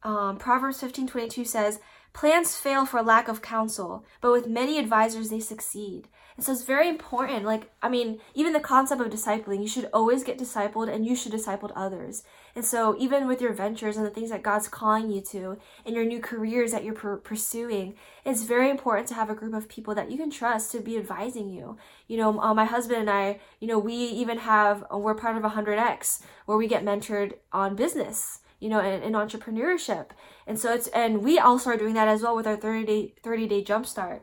Um, 0.02 0.38
Proverbs 0.38 0.80
15 0.80 1.06
22 1.06 1.44
says, 1.44 1.80
Plans 2.12 2.56
fail 2.56 2.86
for 2.86 3.02
lack 3.02 3.28
of 3.28 3.40
counsel, 3.40 4.04
but 4.20 4.32
with 4.32 4.48
many 4.48 4.78
advisors 4.78 5.30
they 5.30 5.40
succeed. 5.40 6.08
And 6.40 6.44
so 6.46 6.52
it's 6.52 6.64
very 6.64 6.88
important. 6.88 7.44
Like, 7.44 7.70
I 7.82 7.90
mean, 7.90 8.18
even 8.32 8.54
the 8.54 8.60
concept 8.60 9.02
of 9.02 9.08
discipling, 9.08 9.60
you 9.60 9.68
should 9.68 9.90
always 9.92 10.24
get 10.24 10.38
discipled 10.38 10.90
and 10.90 11.04
you 11.04 11.14
should 11.14 11.32
disciple 11.32 11.70
others. 11.76 12.22
And 12.56 12.64
so, 12.64 12.96
even 12.98 13.28
with 13.28 13.42
your 13.42 13.52
ventures 13.52 13.98
and 13.98 14.06
the 14.06 14.10
things 14.10 14.30
that 14.30 14.42
God's 14.42 14.66
calling 14.66 15.10
you 15.10 15.20
to 15.32 15.58
and 15.84 15.94
your 15.94 16.06
new 16.06 16.18
careers 16.18 16.72
that 16.72 16.82
you're 16.82 16.94
pursuing, 16.94 17.94
it's 18.24 18.44
very 18.44 18.70
important 18.70 19.06
to 19.08 19.14
have 19.16 19.28
a 19.28 19.34
group 19.34 19.52
of 19.52 19.68
people 19.68 19.94
that 19.94 20.10
you 20.10 20.16
can 20.16 20.30
trust 20.30 20.72
to 20.72 20.80
be 20.80 20.96
advising 20.96 21.50
you. 21.50 21.76
You 22.08 22.16
know, 22.16 22.40
uh, 22.40 22.54
my 22.54 22.64
husband 22.64 23.02
and 23.02 23.10
I, 23.10 23.40
you 23.60 23.68
know, 23.68 23.78
we 23.78 23.92
even 23.92 24.38
have, 24.38 24.82
uh, 24.90 24.96
we're 24.96 25.14
part 25.14 25.36
of 25.36 25.42
100X 25.42 26.22
where 26.46 26.56
we 26.56 26.68
get 26.68 26.86
mentored 26.86 27.34
on 27.52 27.76
business 27.76 28.38
you 28.60 28.70
know, 28.70 28.80
in, 28.80 29.02
in, 29.02 29.12
entrepreneurship. 29.12 30.08
And 30.46 30.58
so 30.58 30.72
it's, 30.74 30.86
and 30.88 31.22
we 31.22 31.38
also 31.38 31.70
are 31.70 31.78
doing 31.78 31.94
that 31.94 32.08
as 32.08 32.20
well 32.20 32.36
with 32.36 32.46
our 32.46 32.56
30 32.56 32.84
day, 32.84 33.14
30 33.22 33.46
day 33.46 33.64
jumpstart. 33.64 34.20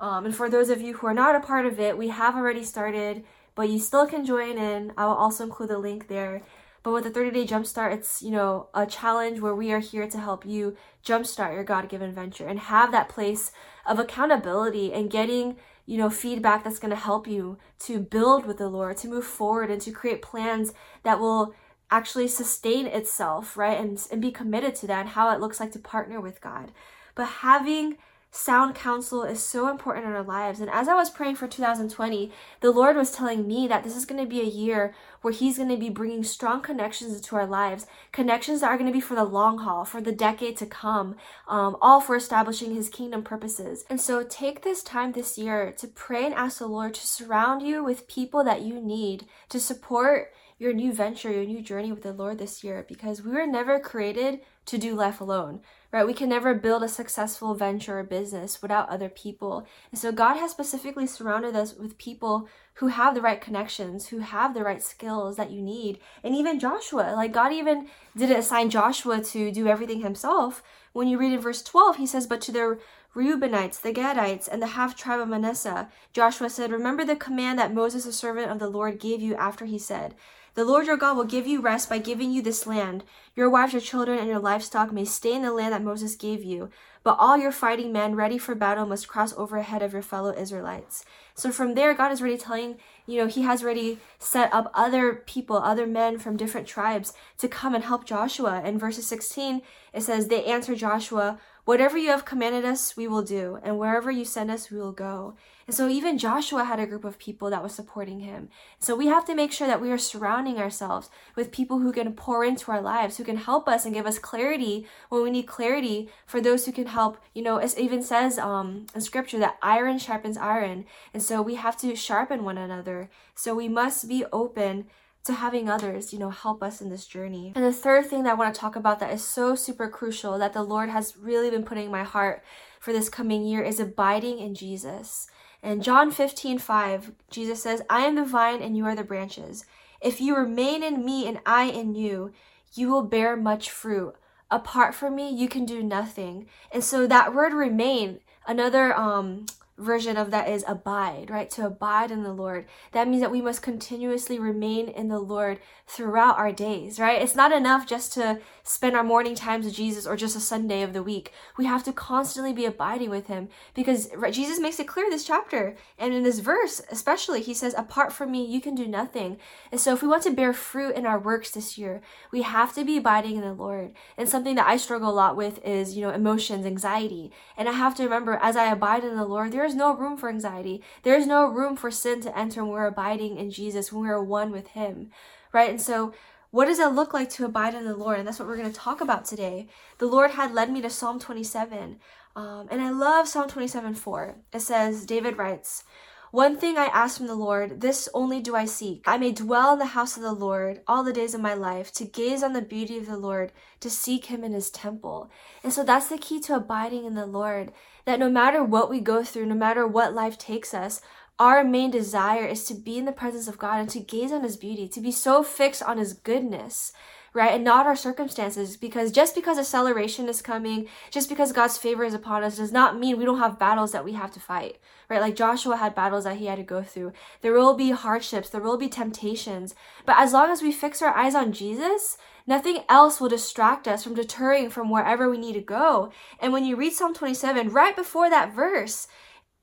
Um, 0.00 0.24
and 0.24 0.34
for 0.34 0.48
those 0.48 0.70
of 0.70 0.80
you 0.80 0.94
who 0.94 1.06
are 1.06 1.14
not 1.14 1.36
a 1.36 1.40
part 1.40 1.66
of 1.66 1.78
it, 1.78 1.96
we 1.96 2.08
have 2.08 2.34
already 2.34 2.64
started, 2.64 3.22
but 3.54 3.68
you 3.68 3.78
still 3.78 4.06
can 4.06 4.24
join 4.24 4.56
in. 4.56 4.92
I 4.96 5.04
will 5.04 5.14
also 5.14 5.44
include 5.44 5.68
the 5.68 5.78
link 5.78 6.08
there. 6.08 6.42
But 6.82 6.92
with 6.92 7.04
the 7.04 7.10
30 7.10 7.30
day 7.30 7.46
jumpstart, 7.46 7.92
it's, 7.92 8.22
you 8.22 8.30
know, 8.30 8.68
a 8.72 8.86
challenge 8.86 9.40
where 9.40 9.54
we 9.54 9.70
are 9.72 9.80
here 9.80 10.08
to 10.08 10.18
help 10.18 10.46
you 10.46 10.76
jumpstart 11.04 11.52
your 11.52 11.64
God 11.64 11.90
given 11.90 12.14
venture 12.14 12.46
and 12.46 12.58
have 12.58 12.90
that 12.92 13.10
place 13.10 13.52
of 13.86 13.98
accountability 13.98 14.92
and 14.92 15.10
getting, 15.10 15.56
you 15.84 15.98
know, 15.98 16.08
feedback 16.08 16.64
that's 16.64 16.78
going 16.78 16.90
to 16.90 16.96
help 16.96 17.26
you 17.26 17.58
to 17.80 18.00
build 18.00 18.46
with 18.46 18.56
the 18.56 18.68
Lord, 18.68 18.96
to 18.98 19.08
move 19.08 19.26
forward 19.26 19.70
and 19.70 19.82
to 19.82 19.92
create 19.92 20.22
plans 20.22 20.72
that 21.02 21.20
will 21.20 21.54
actually 21.90 22.28
sustain 22.28 22.86
itself, 22.86 23.58
right? 23.58 23.78
And, 23.78 24.02
and 24.10 24.22
be 24.22 24.30
committed 24.30 24.74
to 24.76 24.86
that 24.86 25.00
and 25.00 25.08
how 25.10 25.30
it 25.34 25.40
looks 25.40 25.60
like 25.60 25.72
to 25.72 25.78
partner 25.78 26.18
with 26.18 26.40
God. 26.40 26.72
But 27.14 27.26
having 27.26 27.98
sound 28.30 28.74
counsel 28.74 29.24
is 29.24 29.42
so 29.42 29.68
important 29.68 30.06
in 30.06 30.12
our 30.12 30.22
lives. 30.22 30.60
And 30.60 30.70
as 30.70 30.88
I 30.88 30.94
was 30.94 31.10
praying 31.10 31.36
for 31.36 31.48
2020, 31.48 32.30
the 32.60 32.70
Lord 32.70 32.96
was 32.96 33.10
telling 33.10 33.46
me 33.46 33.66
that 33.66 33.82
this 33.82 33.96
is 33.96 34.04
going 34.04 34.20
to 34.22 34.28
be 34.28 34.40
a 34.40 34.44
year 34.44 34.94
where 35.20 35.32
He's 35.32 35.56
going 35.56 35.68
to 35.68 35.76
be 35.76 35.90
bringing 35.90 36.22
strong 36.22 36.62
connections 36.62 37.14
into 37.14 37.34
our 37.36 37.46
lives, 37.46 37.86
connections 38.12 38.60
that 38.60 38.68
are 38.68 38.78
going 38.78 38.86
to 38.86 38.92
be 38.92 39.00
for 39.00 39.14
the 39.16 39.24
long 39.24 39.58
haul, 39.58 39.84
for 39.84 40.00
the 40.00 40.12
decade 40.12 40.56
to 40.58 40.66
come, 40.66 41.16
um, 41.48 41.76
all 41.80 42.00
for 42.00 42.14
establishing 42.14 42.74
His 42.74 42.88
kingdom 42.88 43.22
purposes. 43.22 43.84
And 43.90 44.00
so 44.00 44.22
take 44.22 44.62
this 44.62 44.82
time 44.82 45.12
this 45.12 45.36
year 45.36 45.72
to 45.78 45.88
pray 45.88 46.24
and 46.24 46.34
ask 46.34 46.58
the 46.58 46.66
Lord 46.66 46.94
to 46.94 47.06
surround 47.06 47.62
you 47.62 47.82
with 47.82 48.08
people 48.08 48.44
that 48.44 48.62
you 48.62 48.80
need 48.80 49.26
to 49.48 49.58
support 49.58 50.32
your 50.60 50.72
new 50.74 50.92
venture, 50.92 51.32
your 51.32 51.46
new 51.46 51.62
journey 51.62 51.90
with 51.90 52.02
the 52.02 52.12
Lord 52.12 52.38
this 52.38 52.62
year 52.62 52.84
because 52.86 53.22
we 53.22 53.32
were 53.32 53.46
never 53.46 53.80
created 53.80 54.40
to 54.66 54.76
do 54.76 54.94
life 54.94 55.20
alone, 55.20 55.60
right? 55.92 56.06
We 56.06 56.14
can 56.14 56.28
never 56.28 56.54
build 56.54 56.82
a 56.82 56.88
successful 56.88 57.54
venture 57.54 57.98
or 57.98 58.04
business 58.04 58.62
without 58.62 58.88
other 58.88 59.08
people. 59.08 59.66
And 59.90 59.98
so 59.98 60.12
God 60.12 60.36
has 60.36 60.50
specifically 60.50 61.06
surrounded 61.06 61.56
us 61.56 61.74
with 61.74 61.98
people 61.98 62.48
who 62.74 62.88
have 62.88 63.14
the 63.14 63.20
right 63.20 63.40
connections, 63.40 64.08
who 64.08 64.20
have 64.20 64.54
the 64.54 64.62
right 64.62 64.82
skills 64.82 65.36
that 65.36 65.50
you 65.50 65.60
need. 65.60 65.98
And 66.22 66.34
even 66.34 66.60
Joshua, 66.60 67.12
like 67.16 67.32
God 67.32 67.52
even 67.52 67.88
didn't 68.16 68.38
assign 68.38 68.70
Joshua 68.70 69.22
to 69.22 69.50
do 69.50 69.66
everything 69.66 70.00
himself. 70.00 70.62
When 70.92 71.08
you 71.08 71.18
read 71.18 71.32
in 71.32 71.40
verse 71.40 71.62
12, 71.62 71.96
he 71.96 72.06
says, 72.06 72.26
But 72.26 72.40
to 72.42 72.52
the 72.52 72.78
Reubenites, 73.14 73.80
the 73.80 73.92
Gadites, 73.92 74.48
and 74.50 74.62
the 74.62 74.68
half 74.68 74.96
tribe 74.96 75.20
of 75.20 75.28
Manasseh, 75.28 75.88
Joshua 76.12 76.48
said, 76.48 76.70
Remember 76.70 77.04
the 77.04 77.16
command 77.16 77.58
that 77.58 77.74
Moses, 77.74 78.04
the 78.04 78.12
servant 78.12 78.50
of 78.50 78.60
the 78.60 78.68
Lord, 78.68 79.00
gave 79.00 79.20
you 79.20 79.34
after 79.34 79.64
he 79.64 79.78
said, 79.78 80.14
the 80.60 80.66
Lord 80.66 80.86
your 80.86 80.98
God 80.98 81.16
will 81.16 81.24
give 81.24 81.46
you 81.46 81.62
rest 81.62 81.88
by 81.88 81.96
giving 81.96 82.30
you 82.30 82.42
this 82.42 82.66
land. 82.66 83.02
Your 83.34 83.48
wives, 83.48 83.72
your 83.72 83.80
children, 83.80 84.18
and 84.18 84.28
your 84.28 84.38
livestock 84.38 84.92
may 84.92 85.06
stay 85.06 85.32
in 85.32 85.40
the 85.40 85.54
land 85.54 85.72
that 85.72 85.82
Moses 85.82 86.14
gave 86.14 86.44
you, 86.44 86.68
but 87.02 87.16
all 87.18 87.38
your 87.38 87.50
fighting 87.50 87.92
men 87.92 88.14
ready 88.14 88.36
for 88.36 88.54
battle 88.54 88.84
must 88.84 89.08
cross 89.08 89.32
over 89.38 89.56
ahead 89.56 89.80
of 89.80 89.94
your 89.94 90.02
fellow 90.02 90.36
Israelites. 90.36 91.02
So 91.34 91.50
from 91.50 91.76
there, 91.76 91.94
God 91.94 92.12
is 92.12 92.20
already 92.20 92.36
telling, 92.36 92.76
you 93.06 93.16
know, 93.16 93.26
He 93.26 93.40
has 93.40 93.62
already 93.62 94.00
set 94.18 94.52
up 94.52 94.70
other 94.74 95.22
people, 95.24 95.56
other 95.56 95.86
men 95.86 96.18
from 96.18 96.36
different 96.36 96.66
tribes 96.66 97.14
to 97.38 97.48
come 97.48 97.74
and 97.74 97.84
help 97.84 98.04
Joshua. 98.04 98.60
In 98.62 98.78
verses 98.78 99.06
16, 99.06 99.62
it 99.94 100.02
says, 100.02 100.28
They 100.28 100.44
answered 100.44 100.76
Joshua, 100.76 101.38
Whatever 101.64 101.96
you 101.96 102.08
have 102.08 102.26
commanded 102.26 102.66
us, 102.66 102.98
we 102.98 103.08
will 103.08 103.22
do, 103.22 103.58
and 103.62 103.78
wherever 103.78 104.10
you 104.10 104.26
send 104.26 104.50
us, 104.50 104.70
we 104.70 104.78
will 104.78 104.92
go. 104.92 105.36
And 105.70 105.74
so 105.76 105.88
even 105.88 106.18
Joshua 106.18 106.64
had 106.64 106.80
a 106.80 106.86
group 106.86 107.04
of 107.04 107.16
people 107.16 107.48
that 107.50 107.62
was 107.62 107.72
supporting 107.72 108.18
him. 108.18 108.48
So 108.80 108.96
we 108.96 109.06
have 109.06 109.24
to 109.26 109.36
make 109.36 109.52
sure 109.52 109.68
that 109.68 109.80
we 109.80 109.92
are 109.92 109.98
surrounding 109.98 110.58
ourselves 110.58 111.10
with 111.36 111.52
people 111.52 111.78
who 111.78 111.92
can 111.92 112.12
pour 112.14 112.44
into 112.44 112.72
our 112.72 112.80
lives, 112.82 113.18
who 113.18 113.22
can 113.22 113.36
help 113.36 113.68
us 113.68 113.84
and 113.84 113.94
give 113.94 114.04
us 114.04 114.18
clarity 114.18 114.84
when 115.10 115.22
we 115.22 115.30
need 115.30 115.46
clarity 115.46 116.08
for 116.26 116.40
those 116.40 116.66
who 116.66 116.72
can 116.72 116.86
help. 116.86 117.18
You 117.34 117.44
know, 117.44 117.58
it 117.58 117.78
even 117.78 118.02
says 118.02 118.36
um, 118.36 118.86
in 118.96 119.00
scripture 119.00 119.38
that 119.38 119.58
iron 119.62 120.00
sharpens 120.00 120.36
iron. 120.36 120.86
And 121.14 121.22
so 121.22 121.40
we 121.40 121.54
have 121.54 121.76
to 121.82 121.94
sharpen 121.94 122.42
one 122.42 122.58
another. 122.58 123.08
So 123.36 123.54
we 123.54 123.68
must 123.68 124.08
be 124.08 124.24
open 124.32 124.86
to 125.22 125.34
having 125.34 125.70
others, 125.70 126.12
you 126.12 126.18
know, 126.18 126.30
help 126.30 126.64
us 126.64 126.80
in 126.80 126.90
this 126.90 127.06
journey. 127.06 127.52
And 127.54 127.64
the 127.64 127.72
third 127.72 128.06
thing 128.06 128.24
that 128.24 128.30
I 128.30 128.34
want 128.34 128.52
to 128.52 128.60
talk 128.60 128.74
about 128.74 128.98
that 128.98 129.12
is 129.12 129.22
so 129.22 129.54
super 129.54 129.88
crucial 129.88 130.36
that 130.36 130.52
the 130.52 130.64
Lord 130.64 130.88
has 130.88 131.16
really 131.16 131.48
been 131.48 131.62
putting 131.62 131.84
in 131.84 131.92
my 131.92 132.02
heart 132.02 132.42
for 132.80 132.92
this 132.92 133.08
coming 133.08 133.44
year 133.44 133.62
is 133.62 133.78
abiding 133.78 134.40
in 134.40 134.56
Jesus. 134.56 135.28
And 135.62 135.82
John 135.82 136.10
15, 136.10 136.58
5, 136.58 137.12
Jesus 137.30 137.62
says, 137.62 137.82
I 137.90 138.06
am 138.06 138.14
the 138.14 138.24
vine 138.24 138.62
and 138.62 138.76
you 138.76 138.84
are 138.86 138.94
the 138.94 139.04
branches. 139.04 139.64
If 140.00 140.20
you 140.20 140.36
remain 140.36 140.82
in 140.82 141.04
me 141.04 141.28
and 141.28 141.40
I 141.44 141.64
in 141.64 141.94
you, 141.94 142.32
you 142.74 142.88
will 142.88 143.02
bear 143.02 143.36
much 143.36 143.70
fruit. 143.70 144.14
Apart 144.50 144.94
from 144.94 145.14
me, 145.14 145.30
you 145.30 145.48
can 145.48 145.64
do 145.64 145.82
nothing. 145.82 146.46
And 146.72 146.82
so 146.82 147.06
that 147.06 147.34
word 147.34 147.52
remain, 147.52 148.20
another 148.46 148.96
um 148.96 149.46
version 149.80 150.16
of 150.16 150.30
that 150.30 150.48
is 150.48 150.64
abide, 150.68 151.30
right? 151.30 151.50
To 151.50 151.66
abide 151.66 152.10
in 152.10 152.22
the 152.22 152.32
Lord. 152.32 152.66
That 152.92 153.08
means 153.08 153.22
that 153.22 153.30
we 153.30 153.40
must 153.40 153.62
continuously 153.62 154.38
remain 154.38 154.88
in 154.88 155.08
the 155.08 155.18
Lord 155.18 155.58
throughout 155.86 156.38
our 156.38 156.52
days, 156.52 157.00
right? 157.00 157.20
It's 157.20 157.34
not 157.34 157.50
enough 157.50 157.86
just 157.86 158.12
to 158.12 158.40
spend 158.62 158.94
our 158.94 159.02
morning 159.02 159.34
times 159.34 159.64
with 159.64 159.74
Jesus 159.74 160.06
or 160.06 160.16
just 160.16 160.36
a 160.36 160.40
Sunday 160.40 160.82
of 160.82 160.92
the 160.92 161.02
week. 161.02 161.32
We 161.58 161.66
have 161.66 161.82
to 161.84 161.92
constantly 161.92 162.52
be 162.52 162.64
abiding 162.64 163.10
with 163.10 163.26
Him 163.26 163.48
because 163.74 164.08
Jesus 164.30 164.60
makes 164.60 164.78
it 164.78 164.86
clear 164.86 165.10
this 165.10 165.24
chapter 165.24 165.76
and 165.98 166.14
in 166.14 166.22
this 166.22 166.38
verse, 166.38 166.80
especially, 166.90 167.42
He 167.42 167.54
says, 167.54 167.74
Apart 167.76 168.12
from 168.12 168.30
me, 168.30 168.44
you 168.44 168.60
can 168.60 168.74
do 168.74 168.86
nothing. 168.86 169.38
And 169.72 169.80
so, 169.80 169.92
if 169.92 170.02
we 170.02 170.08
want 170.08 170.22
to 170.24 170.30
bear 170.30 170.52
fruit 170.52 170.94
in 170.94 171.06
our 171.06 171.18
works 171.18 171.50
this 171.50 171.76
year, 171.76 172.02
we 172.30 172.42
have 172.42 172.74
to 172.74 172.84
be 172.84 172.98
abiding 172.98 173.36
in 173.36 173.42
the 173.42 173.52
Lord. 173.52 173.92
And 174.16 174.28
something 174.28 174.54
that 174.56 174.68
I 174.68 174.76
struggle 174.76 175.10
a 175.10 175.12
lot 175.12 175.36
with 175.36 175.64
is, 175.64 175.96
you 175.96 176.02
know, 176.02 176.10
emotions, 176.10 176.66
anxiety. 176.66 177.32
And 177.56 177.68
I 177.68 177.72
have 177.72 177.94
to 177.96 178.04
remember 178.04 178.38
as 178.40 178.56
I 178.56 178.70
abide 178.70 179.04
in 179.04 179.16
the 179.16 179.24
Lord, 179.24 179.52
there 179.52 179.64
is 179.70 179.76
no 179.76 179.96
room 179.96 180.16
for 180.16 180.28
anxiety. 180.28 180.82
There 181.02 181.16
is 181.16 181.26
no 181.26 181.46
room 181.46 181.76
for 181.76 181.90
sin 181.90 182.20
to 182.22 182.38
enter 182.38 182.62
when 182.62 182.72
we're 182.72 182.86
abiding 182.86 183.38
in 183.38 183.50
Jesus, 183.50 183.92
when 183.92 184.02
we 184.02 184.10
are 184.10 184.22
one 184.22 184.50
with 184.50 184.68
Him, 184.68 185.10
right? 185.52 185.70
And 185.70 185.80
so, 185.80 186.12
what 186.50 186.66
does 186.66 186.80
it 186.80 186.88
look 186.88 187.14
like 187.14 187.30
to 187.30 187.44
abide 187.44 187.74
in 187.74 187.84
the 187.84 187.96
Lord? 187.96 188.18
And 188.18 188.26
that's 188.26 188.40
what 188.40 188.48
we're 188.48 188.56
going 188.56 188.72
to 188.72 188.78
talk 188.78 189.00
about 189.00 189.24
today. 189.24 189.68
The 189.98 190.06
Lord 190.06 190.32
had 190.32 190.52
led 190.52 190.70
me 190.70 190.82
to 190.82 190.90
Psalm 190.90 191.20
27. 191.20 192.00
Um, 192.34 192.68
and 192.70 192.82
I 192.82 192.90
love 192.90 193.28
Psalm 193.28 193.48
27 193.48 193.94
4. 193.94 194.34
It 194.52 194.60
says, 194.60 195.06
David 195.06 195.38
writes, 195.38 195.84
One 196.30 196.56
thing 196.56 196.78
I 196.78 196.84
ask 196.86 197.16
from 197.16 197.26
the 197.26 197.34
Lord, 197.34 197.80
this 197.80 198.08
only 198.14 198.40
do 198.40 198.54
I 198.54 198.64
seek. 198.64 199.02
I 199.04 199.18
may 199.18 199.32
dwell 199.32 199.72
in 199.72 199.80
the 199.80 199.86
house 199.86 200.16
of 200.16 200.22
the 200.22 200.32
Lord 200.32 200.80
all 200.86 201.02
the 201.02 201.12
days 201.12 201.34
of 201.34 201.40
my 201.40 201.54
life, 201.54 201.90
to 201.94 202.04
gaze 202.04 202.44
on 202.44 202.52
the 202.52 202.62
beauty 202.62 202.96
of 202.98 203.06
the 203.06 203.16
Lord, 203.16 203.50
to 203.80 203.90
seek 203.90 204.26
him 204.26 204.44
in 204.44 204.52
his 204.52 204.70
temple. 204.70 205.28
And 205.64 205.72
so 205.72 205.82
that's 205.82 206.08
the 206.08 206.18
key 206.18 206.38
to 206.42 206.54
abiding 206.54 207.04
in 207.04 207.14
the 207.14 207.26
Lord 207.26 207.72
that 208.04 208.20
no 208.20 208.30
matter 208.30 208.62
what 208.62 208.88
we 208.88 209.00
go 209.00 209.24
through, 209.24 209.46
no 209.46 209.56
matter 209.56 209.84
what 209.88 210.14
life 210.14 210.38
takes 210.38 210.72
us, 210.72 211.00
our 211.40 211.64
main 211.64 211.90
desire 211.90 212.46
is 212.46 212.62
to 212.64 212.74
be 212.74 212.96
in 212.96 213.06
the 213.06 213.12
presence 213.12 213.48
of 213.48 213.58
God 213.58 213.80
and 213.80 213.90
to 213.90 213.98
gaze 213.98 214.30
on 214.30 214.44
His 214.44 214.56
beauty, 214.56 214.86
to 214.86 215.00
be 215.00 215.10
so 215.10 215.42
fixed 215.42 215.82
on 215.82 215.98
His 215.98 216.12
goodness, 216.12 216.92
right? 217.32 217.54
And 217.54 217.64
not 217.64 217.86
our 217.86 217.96
circumstances. 217.96 218.76
Because 218.76 219.10
just 219.12 219.34
because 219.34 219.58
acceleration 219.58 220.28
is 220.28 220.42
coming, 220.42 220.88
just 221.10 221.28
because 221.28 221.52
God's 221.52 221.78
favor 221.78 222.04
is 222.04 222.14
upon 222.14 222.42
us, 222.42 222.56
does 222.56 222.72
not 222.72 222.98
mean 222.98 223.18
we 223.18 223.24
don't 223.24 223.38
have 223.38 223.58
battles 223.58 223.92
that 223.92 224.04
we 224.04 224.12
have 224.12 224.32
to 224.32 224.40
fight, 224.40 224.78
right? 225.08 225.20
Like 225.20 225.36
Joshua 225.36 225.76
had 225.76 225.94
battles 225.94 226.24
that 226.24 226.36
he 226.36 226.46
had 226.46 226.58
to 226.58 226.62
go 226.62 226.82
through. 226.82 227.12
There 227.40 227.52
will 227.52 227.74
be 227.74 227.90
hardships, 227.90 228.50
there 228.50 228.60
will 228.60 228.78
be 228.78 228.88
temptations. 228.88 229.74
But 230.06 230.18
as 230.18 230.32
long 230.32 230.50
as 230.50 230.62
we 230.62 230.72
fix 230.72 231.02
our 231.02 231.16
eyes 231.16 231.34
on 231.34 231.52
Jesus, 231.52 232.16
Nothing 232.46 232.78
else 232.88 233.20
will 233.20 233.28
distract 233.28 233.86
us 233.86 234.02
from 234.02 234.14
deterring 234.14 234.70
from 234.70 234.90
wherever 234.90 235.30
we 235.30 235.38
need 235.38 235.52
to 235.52 235.60
go. 235.60 236.10
And 236.40 236.52
when 236.52 236.64
you 236.64 236.74
read 236.74 236.92
Psalm 236.92 237.14
27, 237.14 237.70
right 237.70 237.94
before 237.94 238.28
that 238.28 238.52
verse, 238.52 239.06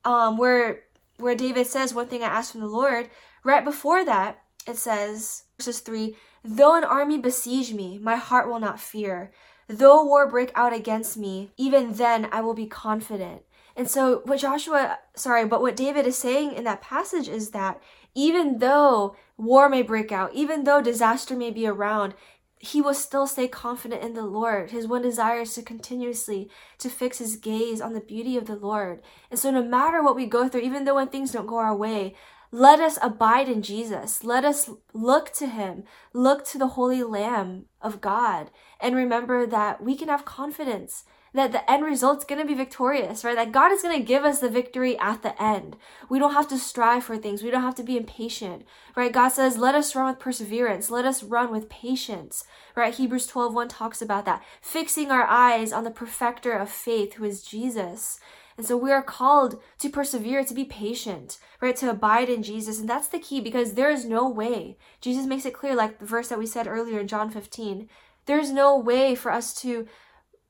um, 0.06 0.38
where 0.38 0.84
where 1.18 1.34
David 1.34 1.66
says, 1.66 1.92
One 1.92 2.06
thing 2.06 2.22
I 2.22 2.28
ask 2.28 2.52
from 2.52 2.62
the 2.62 2.66
Lord, 2.66 3.10
right 3.44 3.64
before 3.64 4.04
that, 4.04 4.42
it 4.68 4.76
says, 4.76 5.44
verses 5.56 5.80
3 5.80 6.16
Though 6.44 6.76
an 6.76 6.84
army 6.84 7.18
besiege 7.18 7.74
me, 7.74 7.98
my 7.98 8.16
heart 8.16 8.48
will 8.48 8.60
not 8.60 8.80
fear. 8.80 9.32
Though 9.68 10.04
war 10.04 10.28
break 10.28 10.50
out 10.54 10.72
against 10.72 11.16
me, 11.16 11.52
even 11.56 11.94
then 11.94 12.28
I 12.32 12.40
will 12.40 12.54
be 12.54 12.66
confident. 12.66 13.42
And 13.76 13.88
so, 13.88 14.22
what 14.24 14.40
Joshua, 14.40 14.98
sorry, 15.14 15.44
but 15.46 15.60
what 15.60 15.76
David 15.76 16.06
is 16.06 16.16
saying 16.16 16.52
in 16.52 16.64
that 16.64 16.80
passage 16.80 17.28
is 17.28 17.50
that 17.50 17.80
even 18.14 18.58
though 18.58 19.14
war 19.36 19.68
may 19.68 19.82
break 19.82 20.10
out, 20.10 20.32
even 20.34 20.64
though 20.64 20.80
disaster 20.82 21.36
may 21.36 21.50
be 21.50 21.66
around, 21.66 22.14
he 22.58 22.80
will 22.80 22.94
still 22.94 23.26
stay 23.26 23.46
confident 23.46 24.02
in 24.02 24.14
the 24.14 24.24
Lord. 24.24 24.70
His 24.70 24.88
one 24.88 25.02
desire 25.02 25.42
is 25.42 25.54
to 25.54 25.62
continuously 25.62 26.50
to 26.78 26.88
fix 26.88 27.18
his 27.18 27.36
gaze 27.36 27.80
on 27.80 27.92
the 27.92 28.00
beauty 28.00 28.36
of 28.36 28.46
the 28.46 28.56
Lord. 28.56 29.00
And 29.30 29.38
so 29.38 29.50
no 29.50 29.62
matter 29.62 30.02
what 30.02 30.16
we 30.16 30.26
go 30.26 30.48
through, 30.48 30.62
even 30.62 30.84
though 30.84 30.96
when 30.96 31.08
things 31.08 31.30
don't 31.30 31.46
go 31.46 31.58
our 31.58 31.76
way, 31.76 32.16
let 32.50 32.80
us 32.80 32.98
abide 33.02 33.48
in 33.48 33.62
Jesus. 33.62 34.24
Let 34.24 34.44
us 34.44 34.70
look 34.92 35.32
to 35.34 35.46
him, 35.46 35.84
look 36.12 36.44
to 36.46 36.58
the 36.58 36.68
holy 36.68 37.02
lamb 37.02 37.66
of 37.82 38.00
God 38.00 38.50
and 38.80 38.96
remember 38.96 39.46
that 39.46 39.82
we 39.82 39.96
can 39.96 40.08
have 40.08 40.24
confidence 40.24 41.04
that 41.34 41.52
the 41.52 41.70
end 41.70 41.84
result's 41.84 42.24
going 42.24 42.40
to 42.40 42.46
be 42.46 42.54
victorious, 42.54 43.22
right? 43.22 43.36
That 43.36 43.52
God 43.52 43.70
is 43.70 43.82
going 43.82 43.98
to 43.98 44.04
give 44.04 44.24
us 44.24 44.38
the 44.40 44.48
victory 44.48 44.98
at 44.98 45.22
the 45.22 45.40
end. 45.40 45.76
We 46.08 46.18
don't 46.18 46.32
have 46.32 46.48
to 46.48 46.58
strive 46.58 47.04
for 47.04 47.18
things. 47.18 47.42
We 47.42 47.50
don't 47.50 47.62
have 47.62 47.74
to 47.76 47.82
be 47.82 47.96
impatient, 47.96 48.64
right? 48.96 49.12
God 49.12 49.28
says, 49.28 49.58
let 49.58 49.74
us 49.74 49.94
run 49.94 50.08
with 50.08 50.18
perseverance. 50.18 50.90
Let 50.90 51.04
us 51.04 51.22
run 51.22 51.50
with 51.50 51.68
patience, 51.68 52.44
right? 52.74 52.94
Hebrews 52.94 53.26
12, 53.26 53.54
1 53.54 53.68
talks 53.68 54.00
about 54.00 54.24
that. 54.24 54.42
Fixing 54.60 55.10
our 55.10 55.24
eyes 55.24 55.72
on 55.72 55.84
the 55.84 55.90
perfecter 55.90 56.52
of 56.52 56.70
faith, 56.70 57.14
who 57.14 57.24
is 57.24 57.42
Jesus. 57.42 58.18
And 58.58 58.66
so 58.66 58.76
we 58.76 58.90
are 58.90 59.02
called 59.02 59.62
to 59.78 59.88
persevere, 59.88 60.44
to 60.44 60.52
be 60.52 60.64
patient, 60.64 61.38
right? 61.60 61.76
To 61.76 61.90
abide 61.90 62.28
in 62.28 62.42
Jesus. 62.42 62.80
And 62.80 62.88
that's 62.88 63.06
the 63.06 63.20
key 63.20 63.40
because 63.40 63.74
there 63.74 63.90
is 63.90 64.04
no 64.04 64.28
way. 64.28 64.76
Jesus 65.00 65.26
makes 65.26 65.46
it 65.46 65.54
clear, 65.54 65.76
like 65.76 66.00
the 66.00 66.04
verse 66.04 66.26
that 66.28 66.40
we 66.40 66.46
said 66.46 66.66
earlier 66.66 66.98
in 66.98 67.06
John 67.06 67.30
15. 67.30 67.88
There's 68.26 68.50
no 68.50 68.76
way 68.76 69.14
for 69.14 69.30
us 69.30 69.54
to, 69.62 69.86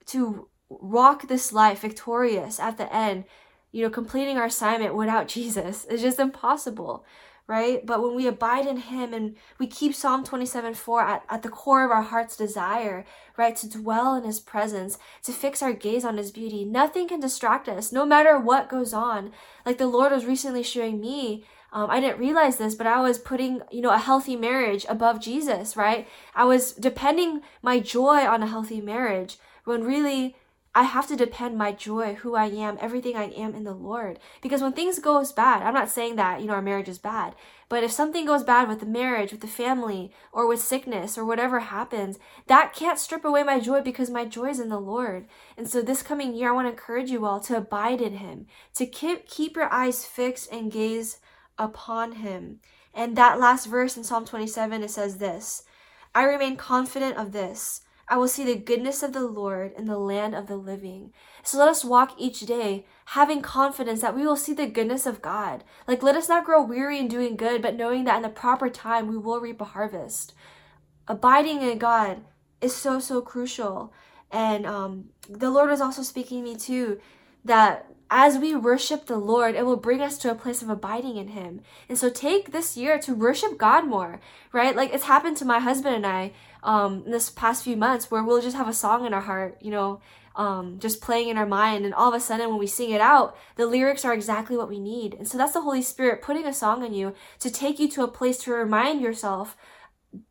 to 0.06 0.48
walk 0.70 1.28
this 1.28 1.52
life 1.52 1.80
victorious 1.80 2.58
at 2.58 2.78
the 2.78 2.92
end, 2.92 3.24
you 3.72 3.82
know, 3.84 3.90
completing 3.90 4.38
our 4.38 4.46
assignment 4.46 4.94
without 4.94 5.28
Jesus. 5.36 5.86
It's 5.90 6.02
just 6.02 6.18
impossible, 6.18 7.04
right? 7.48 7.84
But 7.84 8.02
when 8.02 8.14
we 8.14 8.26
abide 8.26 8.66
in 8.66 8.76
Him 8.76 9.14
and 9.14 9.34
we 9.58 9.66
keep 9.66 9.94
Psalm 9.94 10.22
27 10.22 10.74
4 10.74 11.00
at, 11.00 11.24
at 11.30 11.42
the 11.42 11.48
core 11.48 11.84
of 11.84 11.90
our 11.90 12.02
heart's 12.02 12.36
desire, 12.36 13.04
right, 13.36 13.56
to 13.56 13.68
dwell 13.68 14.14
in 14.14 14.22
His 14.22 14.38
presence, 14.38 14.98
to 15.24 15.32
fix 15.32 15.62
our 15.62 15.72
gaze 15.72 16.04
on 16.04 16.18
His 16.18 16.30
beauty, 16.30 16.64
nothing 16.64 17.08
can 17.08 17.20
distract 17.20 17.68
us, 17.68 17.90
no 17.90 18.04
matter 18.04 18.38
what 18.38 18.68
goes 18.68 18.92
on. 18.92 19.32
Like 19.64 19.78
the 19.78 19.86
Lord 19.86 20.12
was 20.12 20.26
recently 20.26 20.62
showing 20.62 21.00
me. 21.00 21.44
Um, 21.70 21.90
I 21.90 22.00
didn't 22.00 22.18
realize 22.18 22.56
this, 22.56 22.74
but 22.74 22.86
I 22.86 23.00
was 23.02 23.18
putting, 23.18 23.60
you 23.70 23.82
know, 23.82 23.92
a 23.92 23.98
healthy 23.98 24.36
marriage 24.36 24.86
above 24.88 25.20
Jesus, 25.20 25.76
right? 25.76 26.08
I 26.34 26.44
was 26.44 26.72
depending 26.72 27.42
my 27.60 27.78
joy 27.78 28.26
on 28.26 28.42
a 28.42 28.46
healthy 28.46 28.80
marriage 28.80 29.36
when 29.64 29.84
really 29.84 30.34
I 30.74 30.82
have 30.82 31.08
to 31.08 31.16
depend 31.16 31.56
my 31.56 31.72
joy, 31.72 32.14
who 32.14 32.34
I 32.34 32.46
am, 32.46 32.78
everything 32.80 33.16
I 33.16 33.30
am 33.30 33.54
in 33.54 33.64
the 33.64 33.74
Lord. 33.74 34.18
Because 34.42 34.62
when 34.62 34.72
things 34.72 34.98
goes 34.98 35.32
bad, 35.32 35.62
I'm 35.62 35.74
not 35.74 35.88
saying 35.88 36.16
that, 36.16 36.40
you 36.40 36.46
know, 36.46 36.52
our 36.52 36.62
marriage 36.62 36.88
is 36.88 36.98
bad, 36.98 37.34
but 37.68 37.82
if 37.82 37.90
something 37.90 38.26
goes 38.26 38.44
bad 38.44 38.68
with 38.68 38.80
the 38.80 38.86
marriage, 38.86 39.32
with 39.32 39.40
the 39.40 39.46
family, 39.46 40.12
or 40.30 40.46
with 40.46 40.60
sickness, 40.60 41.18
or 41.18 41.24
whatever 41.24 41.60
happens, 41.60 42.18
that 42.46 42.74
can't 42.74 42.98
strip 42.98 43.24
away 43.24 43.42
my 43.42 43.58
joy 43.58 43.80
because 43.80 44.10
my 44.10 44.24
joy 44.24 44.50
is 44.50 44.60
in 44.60 44.68
the 44.68 44.80
Lord. 44.80 45.26
And 45.56 45.68
so 45.68 45.82
this 45.82 46.02
coming 46.02 46.34
year, 46.34 46.50
I 46.50 46.52
want 46.52 46.66
to 46.66 46.70
encourage 46.70 47.10
you 47.10 47.24
all 47.24 47.40
to 47.40 47.56
abide 47.56 48.00
in 48.00 48.18
Him, 48.18 48.46
to 48.74 48.86
keep, 48.86 49.28
keep 49.28 49.56
your 49.56 49.72
eyes 49.72 50.04
fixed 50.04 50.52
and 50.52 50.70
gaze 50.70 51.18
upon 51.58 52.12
Him. 52.12 52.60
And 52.94 53.16
that 53.16 53.40
last 53.40 53.66
verse 53.66 53.96
in 53.96 54.04
Psalm 54.04 54.24
27, 54.24 54.82
it 54.82 54.90
says 54.90 55.18
this 55.18 55.64
I 56.14 56.24
remain 56.24 56.56
confident 56.56 57.16
of 57.16 57.32
this 57.32 57.82
I 58.10 58.16
will 58.16 58.28
see 58.28 58.44
the 58.44 58.56
goodness 58.56 59.02
of 59.02 59.12
the 59.12 59.26
Lord 59.26 59.72
in 59.76 59.84
the 59.84 59.98
land 59.98 60.34
of 60.34 60.46
the 60.46 60.56
living. 60.56 61.12
So 61.42 61.58
let 61.58 61.68
us 61.68 61.84
walk 61.84 62.14
each 62.16 62.40
day 62.40 62.86
having 63.06 63.42
confidence 63.42 64.00
that 64.00 64.16
we 64.16 64.26
will 64.26 64.36
see 64.36 64.54
the 64.54 64.66
goodness 64.66 65.06
of 65.06 65.22
God. 65.22 65.64
Like, 65.86 66.02
let 66.02 66.16
us 66.16 66.28
not 66.28 66.44
grow 66.44 66.62
weary 66.62 66.98
in 66.98 67.08
doing 67.08 67.36
good, 67.36 67.60
but 67.60 67.76
knowing 67.76 68.04
that 68.04 68.16
in 68.16 68.22
the 68.22 68.28
proper 68.28 68.70
time 68.70 69.08
we 69.08 69.18
will 69.18 69.40
reap 69.40 69.60
a 69.60 69.64
harvest. 69.64 70.34
Abiding 71.06 71.62
in 71.62 71.78
God 71.78 72.22
is 72.60 72.74
so, 72.74 72.98
so 72.98 73.20
crucial. 73.20 73.92
And 74.30 74.66
um, 74.66 75.10
the 75.28 75.50
Lord 75.50 75.70
was 75.70 75.80
also 75.80 76.02
speaking 76.02 76.44
to 76.44 76.50
me 76.50 76.56
too 76.56 77.00
that 77.44 77.86
as 78.10 78.38
we 78.38 78.54
worship 78.54 79.06
the 79.06 79.18
Lord, 79.18 79.54
it 79.54 79.66
will 79.66 79.76
bring 79.76 80.00
us 80.00 80.16
to 80.18 80.30
a 80.30 80.34
place 80.34 80.62
of 80.62 80.70
abiding 80.70 81.16
in 81.16 81.28
Him. 81.28 81.60
And 81.88 81.98
so 81.98 82.08
take 82.08 82.52
this 82.52 82.76
year 82.76 82.98
to 83.00 83.14
worship 83.14 83.58
God 83.58 83.86
more, 83.86 84.20
right? 84.52 84.74
Like 84.74 84.94
it's 84.94 85.04
happened 85.04 85.36
to 85.38 85.44
my 85.44 85.60
husband 85.60 85.96
and 85.96 86.06
I 86.06 86.32
um, 86.62 87.02
in 87.06 87.12
this 87.12 87.30
past 87.30 87.64
few 87.64 87.76
months 87.76 88.10
where 88.10 88.22
we'll 88.22 88.42
just 88.42 88.56
have 88.56 88.68
a 88.68 88.72
song 88.72 89.06
in 89.06 89.14
our 89.14 89.20
heart, 89.20 89.58
you 89.60 89.70
know, 89.70 90.00
um, 90.36 90.78
just 90.78 91.00
playing 91.00 91.28
in 91.28 91.36
our 91.36 91.46
mind. 91.46 91.84
And 91.84 91.92
all 91.92 92.08
of 92.08 92.14
a 92.14 92.20
sudden, 92.20 92.48
when 92.48 92.58
we 92.58 92.66
sing 92.66 92.90
it 92.90 93.00
out, 93.00 93.36
the 93.56 93.66
lyrics 93.66 94.04
are 94.04 94.14
exactly 94.14 94.56
what 94.56 94.68
we 94.68 94.78
need. 94.78 95.14
And 95.14 95.26
so 95.26 95.36
that's 95.36 95.52
the 95.52 95.62
Holy 95.62 95.82
Spirit 95.82 96.22
putting 96.22 96.46
a 96.46 96.52
song 96.52 96.84
in 96.84 96.94
you 96.94 97.14
to 97.40 97.50
take 97.50 97.78
you 97.78 97.88
to 97.90 98.04
a 98.04 98.08
place 98.08 98.38
to 98.38 98.52
remind 98.52 99.00
yourself 99.00 99.56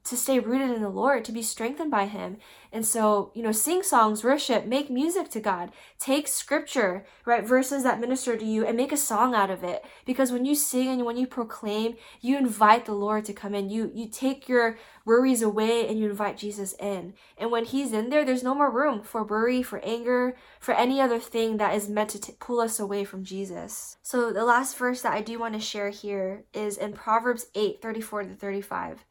to 0.03 0.17
stay 0.17 0.39
rooted 0.39 0.71
in 0.71 0.81
the 0.81 0.89
Lord, 0.89 1.23
to 1.25 1.31
be 1.31 1.41
strengthened 1.41 1.91
by 1.91 2.05
Him. 2.05 2.37
And 2.71 2.85
so, 2.85 3.31
you 3.35 3.43
know, 3.43 3.51
sing 3.51 3.83
songs, 3.83 4.23
worship, 4.23 4.65
make 4.65 4.89
music 4.89 5.29
to 5.31 5.39
God. 5.39 5.71
Take 5.99 6.27
scripture, 6.27 7.05
right, 7.25 7.45
verses 7.45 7.83
that 7.83 7.99
minister 7.99 8.35
to 8.35 8.45
you 8.45 8.65
and 8.65 8.75
make 8.75 8.91
a 8.91 8.97
song 8.97 9.35
out 9.35 9.49
of 9.49 9.63
it. 9.63 9.85
Because 10.05 10.31
when 10.31 10.45
you 10.45 10.55
sing 10.55 10.89
and 10.89 11.05
when 11.05 11.17
you 11.17 11.27
proclaim, 11.27 11.95
you 12.21 12.37
invite 12.37 12.85
the 12.85 12.93
Lord 12.93 13.25
to 13.25 13.33
come 13.33 13.53
in. 13.53 13.69
You 13.69 13.91
you 13.93 14.07
take 14.07 14.49
your 14.49 14.77
worries 15.05 15.41
away 15.41 15.87
and 15.87 15.99
you 15.99 16.09
invite 16.09 16.37
Jesus 16.37 16.73
in. 16.79 17.13
And 17.37 17.51
when 17.51 17.65
He's 17.65 17.93
in 17.93 18.09
there, 18.09 18.25
there's 18.25 18.43
no 18.43 18.55
more 18.55 18.71
room 18.71 19.01
for 19.01 19.23
worry, 19.23 19.61
for 19.61 19.79
anger, 19.79 20.35
for 20.59 20.73
any 20.73 20.99
other 20.99 21.19
thing 21.19 21.57
that 21.57 21.75
is 21.75 21.89
meant 21.89 22.09
to 22.11 22.21
t- 22.21 22.33
pull 22.39 22.59
us 22.59 22.79
away 22.79 23.03
from 23.03 23.23
Jesus. 23.23 23.97
So 24.01 24.33
the 24.33 24.45
last 24.45 24.77
verse 24.77 25.01
that 25.01 25.13
I 25.13 25.21
do 25.21 25.37
want 25.37 25.53
to 25.53 25.59
share 25.59 25.89
here 25.89 26.45
is 26.53 26.77
in 26.77 26.93
Proverbs 26.93 27.47
8, 27.55 27.81
34 27.81 28.23
to 28.23 28.35
35. 28.35 29.05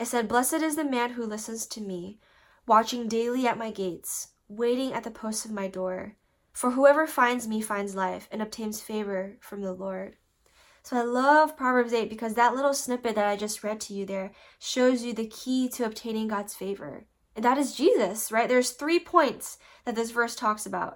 It 0.00 0.06
said, 0.06 0.28
Blessed 0.28 0.54
is 0.54 0.76
the 0.76 0.84
man 0.84 1.10
who 1.10 1.26
listens 1.26 1.66
to 1.66 1.80
me, 1.82 2.18
watching 2.66 3.06
daily 3.06 3.46
at 3.46 3.58
my 3.58 3.70
gates, 3.70 4.28
waiting 4.48 4.94
at 4.94 5.04
the 5.04 5.10
posts 5.10 5.44
of 5.44 5.50
my 5.50 5.68
door. 5.68 6.16
For 6.54 6.70
whoever 6.70 7.06
finds 7.06 7.46
me 7.46 7.60
finds 7.60 7.94
life 7.94 8.26
and 8.32 8.40
obtains 8.40 8.80
favor 8.80 9.36
from 9.40 9.60
the 9.60 9.74
Lord. 9.74 10.16
So 10.82 10.96
I 10.96 11.02
love 11.02 11.54
Proverbs 11.54 11.92
8 11.92 12.08
because 12.08 12.32
that 12.32 12.54
little 12.54 12.72
snippet 12.72 13.14
that 13.14 13.26
I 13.26 13.36
just 13.36 13.62
read 13.62 13.78
to 13.82 13.92
you 13.92 14.06
there 14.06 14.32
shows 14.58 15.02
you 15.02 15.12
the 15.12 15.26
key 15.26 15.68
to 15.68 15.84
obtaining 15.84 16.28
God's 16.28 16.54
favor. 16.54 17.04
And 17.36 17.44
that 17.44 17.58
is 17.58 17.74
Jesus, 17.74 18.32
right? 18.32 18.48
There's 18.48 18.70
three 18.70 19.00
points 19.00 19.58
that 19.84 19.96
this 19.96 20.12
verse 20.12 20.34
talks 20.34 20.64
about. 20.64 20.94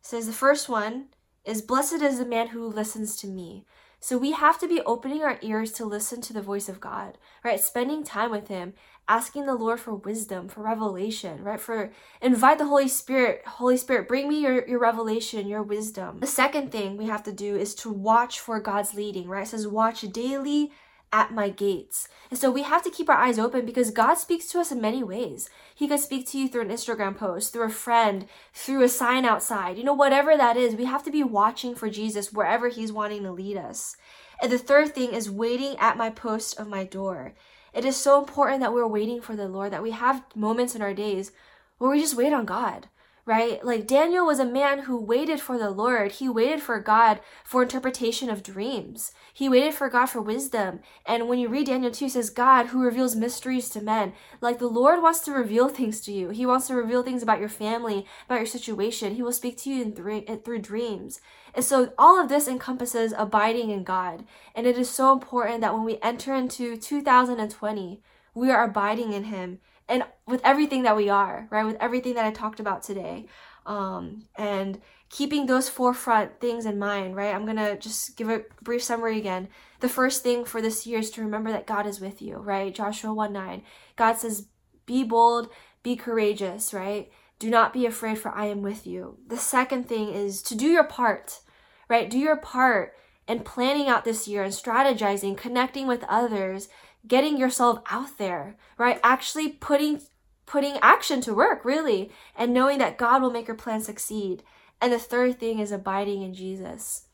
It 0.00 0.06
says 0.06 0.28
the 0.28 0.32
first 0.32 0.68
one 0.68 1.06
is 1.44 1.60
blessed 1.60 2.02
is 2.02 2.20
the 2.20 2.24
man 2.24 2.48
who 2.48 2.68
listens 2.68 3.16
to 3.16 3.26
me. 3.26 3.66
So 4.04 4.18
we 4.18 4.32
have 4.32 4.58
to 4.58 4.68
be 4.68 4.82
opening 4.82 5.22
our 5.22 5.38
ears 5.40 5.72
to 5.72 5.86
listen 5.86 6.20
to 6.20 6.34
the 6.34 6.42
voice 6.42 6.68
of 6.68 6.78
God, 6.78 7.16
right? 7.42 7.58
Spending 7.58 8.04
time 8.04 8.30
with 8.30 8.48
Him, 8.48 8.74
asking 9.08 9.46
the 9.46 9.54
Lord 9.54 9.80
for 9.80 9.94
wisdom, 9.94 10.46
for 10.46 10.60
revelation, 10.60 11.42
right? 11.42 11.58
For 11.58 11.90
invite 12.20 12.58
the 12.58 12.66
Holy 12.66 12.86
Spirit, 12.86 13.40
Holy 13.46 13.78
Spirit, 13.78 14.06
bring 14.06 14.28
me 14.28 14.42
your, 14.42 14.68
your 14.68 14.78
revelation, 14.78 15.48
your 15.48 15.62
wisdom. 15.62 16.20
The 16.20 16.26
second 16.26 16.70
thing 16.70 16.98
we 16.98 17.06
have 17.06 17.22
to 17.22 17.32
do 17.32 17.56
is 17.56 17.74
to 17.76 17.90
watch 17.90 18.40
for 18.40 18.60
God's 18.60 18.92
leading, 18.92 19.26
right? 19.26 19.44
It 19.44 19.48
says, 19.48 19.66
watch 19.66 20.02
daily 20.12 20.70
at 21.14 21.32
my 21.32 21.48
gates. 21.48 22.08
And 22.28 22.38
so 22.38 22.50
we 22.50 22.64
have 22.64 22.82
to 22.82 22.90
keep 22.90 23.08
our 23.08 23.16
eyes 23.16 23.38
open 23.38 23.64
because 23.64 23.92
God 23.92 24.14
speaks 24.14 24.46
to 24.46 24.58
us 24.58 24.72
in 24.72 24.80
many 24.80 25.04
ways. 25.04 25.48
He 25.72 25.86
could 25.86 26.00
speak 26.00 26.26
to 26.28 26.38
you 26.38 26.48
through 26.48 26.62
an 26.62 26.70
Instagram 26.70 27.16
post, 27.16 27.52
through 27.52 27.66
a 27.66 27.70
friend, 27.70 28.26
through 28.52 28.82
a 28.82 28.88
sign 28.88 29.24
outside, 29.24 29.78
you 29.78 29.84
know, 29.84 29.94
whatever 29.94 30.36
that 30.36 30.56
is. 30.56 30.74
We 30.74 30.86
have 30.86 31.04
to 31.04 31.12
be 31.12 31.22
watching 31.22 31.76
for 31.76 31.88
Jesus 31.88 32.32
wherever 32.32 32.68
He's 32.68 32.90
wanting 32.90 33.22
to 33.22 33.30
lead 33.30 33.56
us. 33.56 33.96
And 34.42 34.50
the 34.50 34.58
third 34.58 34.92
thing 34.92 35.14
is 35.14 35.30
waiting 35.30 35.76
at 35.78 35.96
my 35.96 36.10
post 36.10 36.58
of 36.58 36.66
my 36.66 36.82
door. 36.82 37.34
It 37.72 37.84
is 37.84 37.96
so 37.96 38.18
important 38.18 38.58
that 38.60 38.74
we're 38.74 38.86
waiting 38.86 39.20
for 39.20 39.36
the 39.36 39.46
Lord, 39.46 39.72
that 39.72 39.82
we 39.82 39.92
have 39.92 40.24
moments 40.34 40.74
in 40.74 40.82
our 40.82 40.94
days 40.94 41.30
where 41.78 41.92
we 41.92 42.00
just 42.00 42.16
wait 42.16 42.32
on 42.32 42.44
God 42.44 42.88
right? 43.26 43.64
Like 43.64 43.86
Daniel 43.86 44.26
was 44.26 44.38
a 44.38 44.44
man 44.44 44.80
who 44.80 45.00
waited 45.00 45.40
for 45.40 45.56
the 45.56 45.70
Lord. 45.70 46.12
He 46.12 46.28
waited 46.28 46.60
for 46.60 46.78
God 46.78 47.20
for 47.42 47.62
interpretation 47.62 48.28
of 48.28 48.42
dreams. 48.42 49.12
He 49.32 49.48
waited 49.48 49.74
for 49.74 49.88
God 49.88 50.06
for 50.06 50.20
wisdom. 50.20 50.80
And 51.06 51.28
when 51.28 51.38
you 51.38 51.48
read 51.48 51.66
Daniel 51.66 51.90
2, 51.90 52.10
says, 52.10 52.28
God 52.28 52.66
who 52.66 52.82
reveals 52.82 53.16
mysteries 53.16 53.70
to 53.70 53.80
men. 53.80 54.12
Like 54.40 54.58
the 54.58 54.66
Lord 54.66 55.02
wants 55.02 55.20
to 55.20 55.32
reveal 55.32 55.68
things 55.68 56.02
to 56.02 56.12
you. 56.12 56.30
He 56.30 56.44
wants 56.44 56.66
to 56.66 56.74
reveal 56.74 57.02
things 57.02 57.22
about 57.22 57.40
your 57.40 57.48
family, 57.48 58.04
about 58.26 58.40
your 58.40 58.46
situation. 58.46 59.14
He 59.14 59.22
will 59.22 59.32
speak 59.32 59.56
to 59.58 59.70
you 59.70 59.82
in 59.82 59.94
th- 59.94 60.44
through 60.44 60.58
dreams. 60.60 61.20
And 61.54 61.64
so 61.64 61.92
all 61.96 62.20
of 62.20 62.28
this 62.28 62.46
encompasses 62.46 63.14
abiding 63.16 63.70
in 63.70 63.84
God. 63.84 64.24
And 64.54 64.66
it 64.66 64.76
is 64.76 64.90
so 64.90 65.12
important 65.12 65.62
that 65.62 65.72
when 65.72 65.84
we 65.84 65.98
enter 66.02 66.34
into 66.34 66.76
2020, 66.76 68.02
we 68.34 68.50
are 68.50 68.64
abiding 68.64 69.12
in 69.12 69.24
Him 69.24 69.60
and 69.88 70.04
with 70.26 70.40
everything 70.44 70.82
that 70.84 70.96
we 70.96 71.08
are, 71.08 71.46
right? 71.50 71.64
With 71.64 71.76
everything 71.80 72.14
that 72.14 72.24
I 72.24 72.30
talked 72.30 72.60
about 72.60 72.82
today. 72.82 73.26
Um, 73.66 74.26
and 74.36 74.80
keeping 75.10 75.46
those 75.46 75.68
forefront 75.68 76.40
things 76.40 76.66
in 76.66 76.78
mind, 76.78 77.16
right? 77.16 77.34
I'm 77.34 77.46
gonna 77.46 77.78
just 77.78 78.16
give 78.16 78.28
a 78.28 78.42
brief 78.62 78.82
summary 78.82 79.18
again. 79.18 79.48
The 79.80 79.88
first 79.88 80.22
thing 80.22 80.44
for 80.44 80.60
this 80.60 80.86
year 80.86 80.98
is 80.98 81.10
to 81.12 81.22
remember 81.22 81.50
that 81.52 81.66
God 81.66 81.86
is 81.86 82.00
with 82.00 82.20
you, 82.20 82.36
right? 82.36 82.74
Joshua 82.74 83.12
1 83.12 83.32
9. 83.32 83.62
God 83.96 84.14
says, 84.14 84.48
Be 84.86 85.04
bold, 85.04 85.50
be 85.82 85.96
courageous, 85.96 86.74
right? 86.74 87.10
Do 87.38 87.50
not 87.50 87.72
be 87.72 87.86
afraid, 87.86 88.18
for 88.18 88.30
I 88.30 88.46
am 88.46 88.62
with 88.62 88.86
you. 88.86 89.18
The 89.26 89.36
second 89.36 89.88
thing 89.88 90.08
is 90.08 90.42
to 90.42 90.54
do 90.54 90.66
your 90.66 90.84
part, 90.84 91.40
right? 91.88 92.08
Do 92.08 92.18
your 92.18 92.36
part 92.36 92.94
in 93.26 93.40
planning 93.40 93.88
out 93.88 94.04
this 94.04 94.28
year 94.28 94.42
and 94.42 94.52
strategizing, 94.52 95.36
connecting 95.36 95.86
with 95.86 96.04
others, 96.08 96.68
getting 97.06 97.36
yourself 97.36 97.80
out 97.90 98.18
there, 98.18 98.56
right? 98.78 99.00
Actually 99.02 99.50
putting 99.50 100.00
putting 100.46 100.76
action 100.82 101.20
to 101.22 101.34
work, 101.34 101.64
really, 101.64 102.10
and 102.36 102.52
knowing 102.52 102.78
that 102.78 102.98
God 102.98 103.22
will 103.22 103.30
make 103.30 103.48
your 103.48 103.56
plan 103.56 103.80
succeed. 103.80 104.42
And 104.80 104.92
the 104.92 104.98
third 104.98 105.40
thing 105.40 105.58
is 105.58 105.72
abiding 105.72 106.22
in 106.22 106.34
Jesus. 106.34 107.06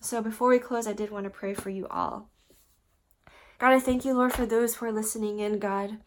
So 0.00 0.22
before 0.22 0.48
we 0.48 0.58
close, 0.58 0.86
I 0.86 0.94
did 0.94 1.10
want 1.10 1.24
to 1.24 1.30
pray 1.30 1.52
for 1.52 1.68
you 1.68 1.86
all. 1.88 2.30
God, 3.58 3.72
I 3.72 3.80
thank 3.80 4.06
you, 4.06 4.14
Lord, 4.14 4.32
for 4.32 4.46
those 4.46 4.76
who 4.76 4.86
are 4.86 4.92
listening 4.92 5.40
in, 5.40 5.58
God. 5.58 5.98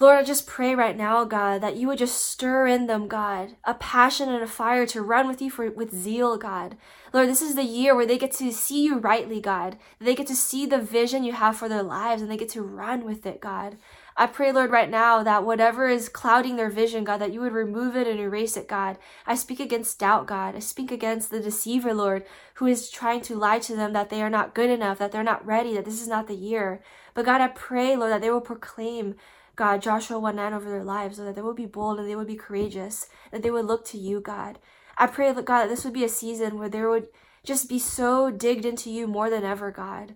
Lord, 0.00 0.16
I 0.16 0.22
just 0.22 0.46
pray 0.46 0.76
right 0.76 0.96
now, 0.96 1.24
God, 1.24 1.60
that 1.60 1.74
you 1.74 1.88
would 1.88 1.98
just 1.98 2.24
stir 2.24 2.68
in 2.68 2.86
them, 2.86 3.08
God, 3.08 3.56
a 3.64 3.74
passion 3.74 4.28
and 4.28 4.44
a 4.44 4.46
fire 4.46 4.86
to 4.86 5.02
run 5.02 5.26
with 5.26 5.42
you 5.42 5.50
for 5.50 5.68
with 5.72 5.92
zeal, 5.92 6.38
God. 6.38 6.76
Lord, 7.12 7.28
this 7.28 7.42
is 7.42 7.56
the 7.56 7.64
year 7.64 7.96
where 7.96 8.06
they 8.06 8.16
get 8.16 8.30
to 8.34 8.52
see 8.52 8.84
you 8.84 8.98
rightly, 8.98 9.40
God. 9.40 9.76
They 9.98 10.14
get 10.14 10.28
to 10.28 10.36
see 10.36 10.66
the 10.66 10.78
vision 10.78 11.24
you 11.24 11.32
have 11.32 11.56
for 11.56 11.68
their 11.68 11.82
lives 11.82 12.22
and 12.22 12.30
they 12.30 12.36
get 12.36 12.48
to 12.50 12.62
run 12.62 13.04
with 13.04 13.26
it, 13.26 13.40
God. 13.40 13.76
I 14.16 14.28
pray, 14.28 14.52
Lord, 14.52 14.70
right 14.70 14.88
now 14.88 15.24
that 15.24 15.44
whatever 15.44 15.88
is 15.88 16.08
clouding 16.08 16.54
their 16.54 16.70
vision, 16.70 17.02
God, 17.02 17.18
that 17.18 17.32
you 17.32 17.40
would 17.40 17.52
remove 17.52 17.96
it 17.96 18.06
and 18.06 18.20
erase 18.20 18.56
it, 18.56 18.68
God. 18.68 18.98
I 19.26 19.34
speak 19.34 19.58
against 19.58 19.98
doubt, 19.98 20.28
God. 20.28 20.54
I 20.54 20.60
speak 20.60 20.92
against 20.92 21.30
the 21.30 21.40
deceiver, 21.40 21.92
Lord, 21.92 22.24
who 22.54 22.66
is 22.66 22.88
trying 22.88 23.22
to 23.22 23.34
lie 23.34 23.58
to 23.60 23.74
them 23.74 23.94
that 23.94 24.10
they 24.10 24.22
are 24.22 24.30
not 24.30 24.54
good 24.54 24.70
enough, 24.70 24.98
that 24.98 25.10
they're 25.10 25.24
not 25.24 25.44
ready, 25.44 25.74
that 25.74 25.84
this 25.84 26.00
is 26.00 26.08
not 26.08 26.28
the 26.28 26.36
year. 26.36 26.82
But 27.14 27.24
God, 27.24 27.40
I 27.40 27.48
pray, 27.48 27.96
Lord, 27.96 28.12
that 28.12 28.20
they 28.20 28.30
will 28.30 28.40
proclaim 28.40 29.16
God, 29.58 29.82
Joshua 29.82 30.20
1 30.20 30.36
9 30.36 30.54
over 30.54 30.70
their 30.70 30.84
lives, 30.84 31.16
so 31.16 31.24
that 31.24 31.34
they 31.34 31.42
would 31.42 31.56
be 31.56 31.66
bold 31.66 31.98
and 31.98 32.08
they 32.08 32.14
would 32.14 32.28
be 32.28 32.36
courageous, 32.36 33.08
that 33.32 33.42
they 33.42 33.50
would 33.50 33.64
look 33.64 33.84
to 33.86 33.98
you, 33.98 34.20
God. 34.20 34.60
I 34.96 35.08
pray, 35.08 35.32
that 35.32 35.44
God, 35.44 35.64
that 35.64 35.68
this 35.68 35.84
would 35.84 35.92
be 35.92 36.04
a 36.04 36.08
season 36.08 36.58
where 36.58 36.68
there 36.68 36.88
would 36.88 37.08
just 37.44 37.68
be 37.68 37.80
so 37.80 38.30
digged 38.30 38.64
into 38.64 38.88
you 38.88 39.08
more 39.08 39.28
than 39.28 39.42
ever, 39.42 39.72
God. 39.72 40.14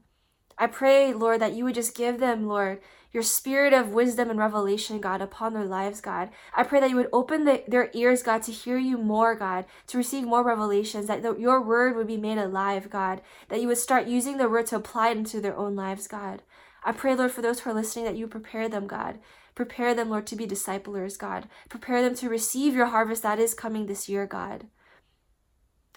I 0.57 0.68
pray, 0.68 1.12
Lord, 1.12 1.40
that 1.40 1.55
you 1.55 1.64
would 1.64 1.74
just 1.74 1.96
give 1.96 2.20
them, 2.20 2.46
Lord, 2.46 2.81
your 3.12 3.22
spirit 3.22 3.72
of 3.72 3.92
wisdom 3.92 4.31
and 4.31 4.38
revelation, 4.38 5.01
God, 5.01 5.20
upon 5.20 5.53
their 5.53 5.66
lives, 5.66 6.01
God. 6.01 6.31
I 6.57 6.62
pray 6.62 6.81
that 6.81 6.90
you 6.90 6.96
would 6.96 7.11
open 7.12 7.44
the, 7.44 7.62
their 7.68 7.90
ears, 7.92 8.22
God, 8.22 8.42
to 8.44 8.53
hear 8.53 8.79
you 8.79 8.96
more, 8.96 9.35
God, 9.35 9.66
to 9.88 9.98
receive 9.98 10.25
more 10.25 10.42
revelations, 10.42 11.07
that 11.07 11.22
the, 11.22 11.37
your 11.37 11.61
word 11.61 11.94
would 11.94 12.07
be 12.07 12.16
made 12.16 12.38
alive, 12.38 12.88
God, 12.88 13.20
that 13.48 13.61
you 13.61 13.68
would 13.68 13.79
start 13.79 14.07
using 14.07 14.38
the 14.38 14.48
word 14.48 14.66
to 14.66 14.77
apply 14.77 15.11
it 15.11 15.18
into 15.18 15.40
their 15.40 15.57
own 15.57 15.77
lives, 15.77 16.07
God. 16.07 16.42
I 16.85 16.92
pray, 16.92 17.14
Lord, 17.14 17.31
for 17.31 17.42
those 17.42 17.61
who 17.61 17.70
are 17.70 17.75
listening, 17.75 18.07
that 18.07 18.16
you 18.16 18.27
prepare 18.27 18.68
them, 18.68 18.87
God. 18.87 19.18
Prepare 19.55 19.94
them, 19.94 20.09
Lord, 20.09 20.27
to 20.29 20.37
be 20.37 20.46
disciplers, 20.46 21.16
God. 21.16 21.48
Prepare 21.68 22.03
them 22.03 22.14
to 22.16 22.29
receive 22.29 22.75
your 22.75 22.87
harvest 22.87 23.22
that 23.22 23.38
is 23.38 23.55
coming 23.55 23.87
this 23.87 24.09
year, 24.09 24.27
God. 24.27 24.66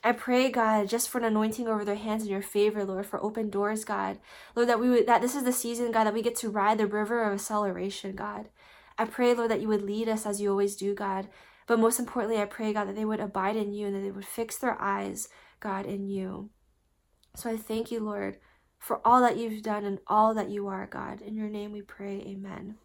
I 0.05 0.11
pray, 0.11 0.51
God, 0.51 0.87
just 0.87 1.09
for 1.09 1.17
an 1.17 1.23
anointing 1.23 1.67
over 1.67 1.83
their 1.83 1.95
hands 1.95 2.21
in 2.21 2.29
your 2.29 2.43
favor, 2.43 2.85
Lord, 2.85 3.07
for 3.07 3.21
open 3.23 3.49
doors, 3.49 3.83
God. 3.83 4.19
Lord, 4.55 4.69
that 4.69 4.79
we 4.79 4.87
would 4.87 5.07
that 5.07 5.23
this 5.23 5.33
is 5.33 5.45
the 5.45 5.51
season, 5.51 5.91
God, 5.91 6.03
that 6.03 6.13
we 6.13 6.21
get 6.21 6.35
to 6.37 6.49
ride 6.51 6.77
the 6.77 6.85
river 6.85 7.23
of 7.23 7.33
acceleration, 7.33 8.15
God. 8.15 8.49
I 8.99 9.05
pray, 9.05 9.33
Lord, 9.33 9.49
that 9.49 9.61
you 9.61 9.67
would 9.67 9.81
lead 9.81 10.07
us 10.07 10.27
as 10.27 10.39
you 10.39 10.51
always 10.51 10.75
do, 10.75 10.93
God. 10.93 11.27
But 11.65 11.79
most 11.79 11.97
importantly, 11.99 12.39
I 12.39 12.45
pray, 12.45 12.71
God, 12.71 12.87
that 12.87 12.95
they 12.95 13.03
would 13.03 13.19
abide 13.19 13.55
in 13.55 13.73
you 13.73 13.87
and 13.87 13.95
that 13.95 14.01
they 14.01 14.11
would 14.11 14.27
fix 14.27 14.57
their 14.57 14.79
eyes, 14.79 15.27
God, 15.59 15.87
in 15.87 16.07
you. 16.07 16.51
So 17.35 17.49
I 17.49 17.57
thank 17.57 17.89
you, 17.89 17.99
Lord, 17.99 18.37
for 18.77 19.01
all 19.03 19.21
that 19.21 19.37
you've 19.37 19.63
done 19.63 19.85
and 19.85 19.97
all 20.05 20.35
that 20.35 20.51
you 20.51 20.67
are, 20.67 20.85
God. 20.85 21.19
In 21.19 21.33
your 21.33 21.49
name 21.49 21.71
we 21.71 21.81
pray, 21.81 22.23
amen. 22.27 22.75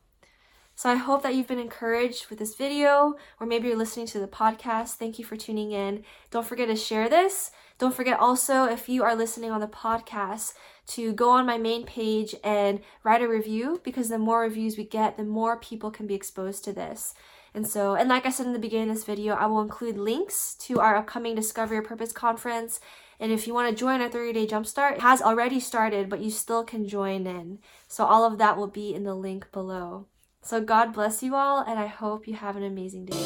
So 0.80 0.88
I 0.88 0.94
hope 0.94 1.22
that 1.24 1.34
you've 1.34 1.46
been 1.46 1.58
encouraged 1.58 2.30
with 2.30 2.38
this 2.38 2.54
video, 2.54 3.16
or 3.38 3.46
maybe 3.46 3.68
you're 3.68 3.76
listening 3.76 4.06
to 4.06 4.18
the 4.18 4.26
podcast. 4.26 4.94
Thank 4.94 5.18
you 5.18 5.26
for 5.26 5.36
tuning 5.36 5.72
in. 5.72 6.04
Don't 6.30 6.46
forget 6.46 6.68
to 6.68 6.74
share 6.74 7.06
this. 7.06 7.50
Don't 7.76 7.94
forget 7.94 8.18
also, 8.18 8.64
if 8.64 8.88
you 8.88 9.02
are 9.02 9.14
listening 9.14 9.50
on 9.50 9.60
the 9.60 9.66
podcast, 9.66 10.54
to 10.86 11.12
go 11.12 11.32
on 11.32 11.44
my 11.44 11.58
main 11.58 11.84
page 11.84 12.34
and 12.42 12.80
write 13.04 13.20
a 13.20 13.28
review 13.28 13.82
because 13.84 14.08
the 14.08 14.16
more 14.16 14.40
reviews 14.40 14.78
we 14.78 14.84
get, 14.84 15.18
the 15.18 15.22
more 15.22 15.58
people 15.58 15.90
can 15.90 16.06
be 16.06 16.14
exposed 16.14 16.64
to 16.64 16.72
this. 16.72 17.12
And 17.52 17.68
so, 17.68 17.94
and 17.94 18.08
like 18.08 18.24
I 18.24 18.30
said 18.30 18.46
in 18.46 18.54
the 18.54 18.58
beginning 18.58 18.88
of 18.88 18.96
this 18.96 19.04
video, 19.04 19.34
I 19.34 19.44
will 19.44 19.60
include 19.60 19.98
links 19.98 20.54
to 20.60 20.80
our 20.80 20.96
upcoming 20.96 21.34
Discover 21.34 21.74
Your 21.74 21.82
Purpose 21.82 22.12
conference 22.12 22.80
and 23.22 23.30
if 23.30 23.46
you 23.46 23.52
want 23.52 23.68
to 23.68 23.78
join 23.78 24.00
our 24.00 24.08
30 24.08 24.32
day 24.32 24.46
jumpstart, 24.46 24.92
it 24.92 25.00
has 25.02 25.20
already 25.20 25.60
started, 25.60 26.08
but 26.08 26.20
you 26.20 26.30
still 26.30 26.64
can 26.64 26.88
join 26.88 27.26
in. 27.26 27.58
So 27.86 28.06
all 28.06 28.24
of 28.24 28.38
that 28.38 28.56
will 28.56 28.66
be 28.66 28.94
in 28.94 29.04
the 29.04 29.14
link 29.14 29.52
below. 29.52 30.06
So 30.42 30.60
God 30.60 30.92
bless 30.92 31.22
you 31.22 31.34
all, 31.34 31.62
and 31.62 31.78
I 31.78 31.86
hope 31.86 32.26
you 32.26 32.34
have 32.34 32.56
an 32.56 32.62
amazing 32.62 33.04
day. 33.04 33.22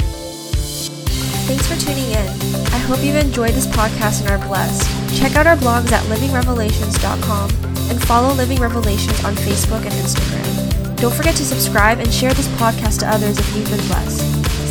Thanks 1.46 1.66
for 1.66 1.77
tuning 1.79 2.11
in. 2.11 2.29
I 2.72 2.79
hope 2.79 3.03
you've 3.03 3.16
enjoyed 3.16 3.50
this 3.53 3.66
podcast 3.66 4.22
and 4.22 4.31
are 4.31 4.46
blessed. 4.48 4.88
Check 5.18 5.37
out 5.37 5.46
our 5.46 5.57
blogs 5.57 5.92
at 5.92 6.03
livingrevelations.com 6.07 7.50
and 7.90 8.03
follow 8.05 8.33
Living 8.35 8.59
Revelations 8.59 9.24
on 9.24 9.35
Facebook 9.35 9.83
and 9.83 9.92
Instagram. 9.92 10.96
Don't 10.96 11.14
forget 11.14 11.37
to 11.37 11.44
subscribe 11.44 11.98
and 11.98 12.12
share 12.12 12.33
this 12.33 12.48
podcast 12.57 13.00
to 13.00 13.09
others 13.09 13.38
if 13.38 13.57
you've 13.57 13.68
been 13.68 13.87
blessed. 13.87 14.20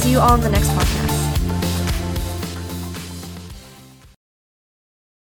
See 0.01 0.11
you 0.11 0.19
all 0.19 0.35
in 0.35 0.41
the 0.41 0.49
next 0.49 0.69
podcast. 0.69 1.12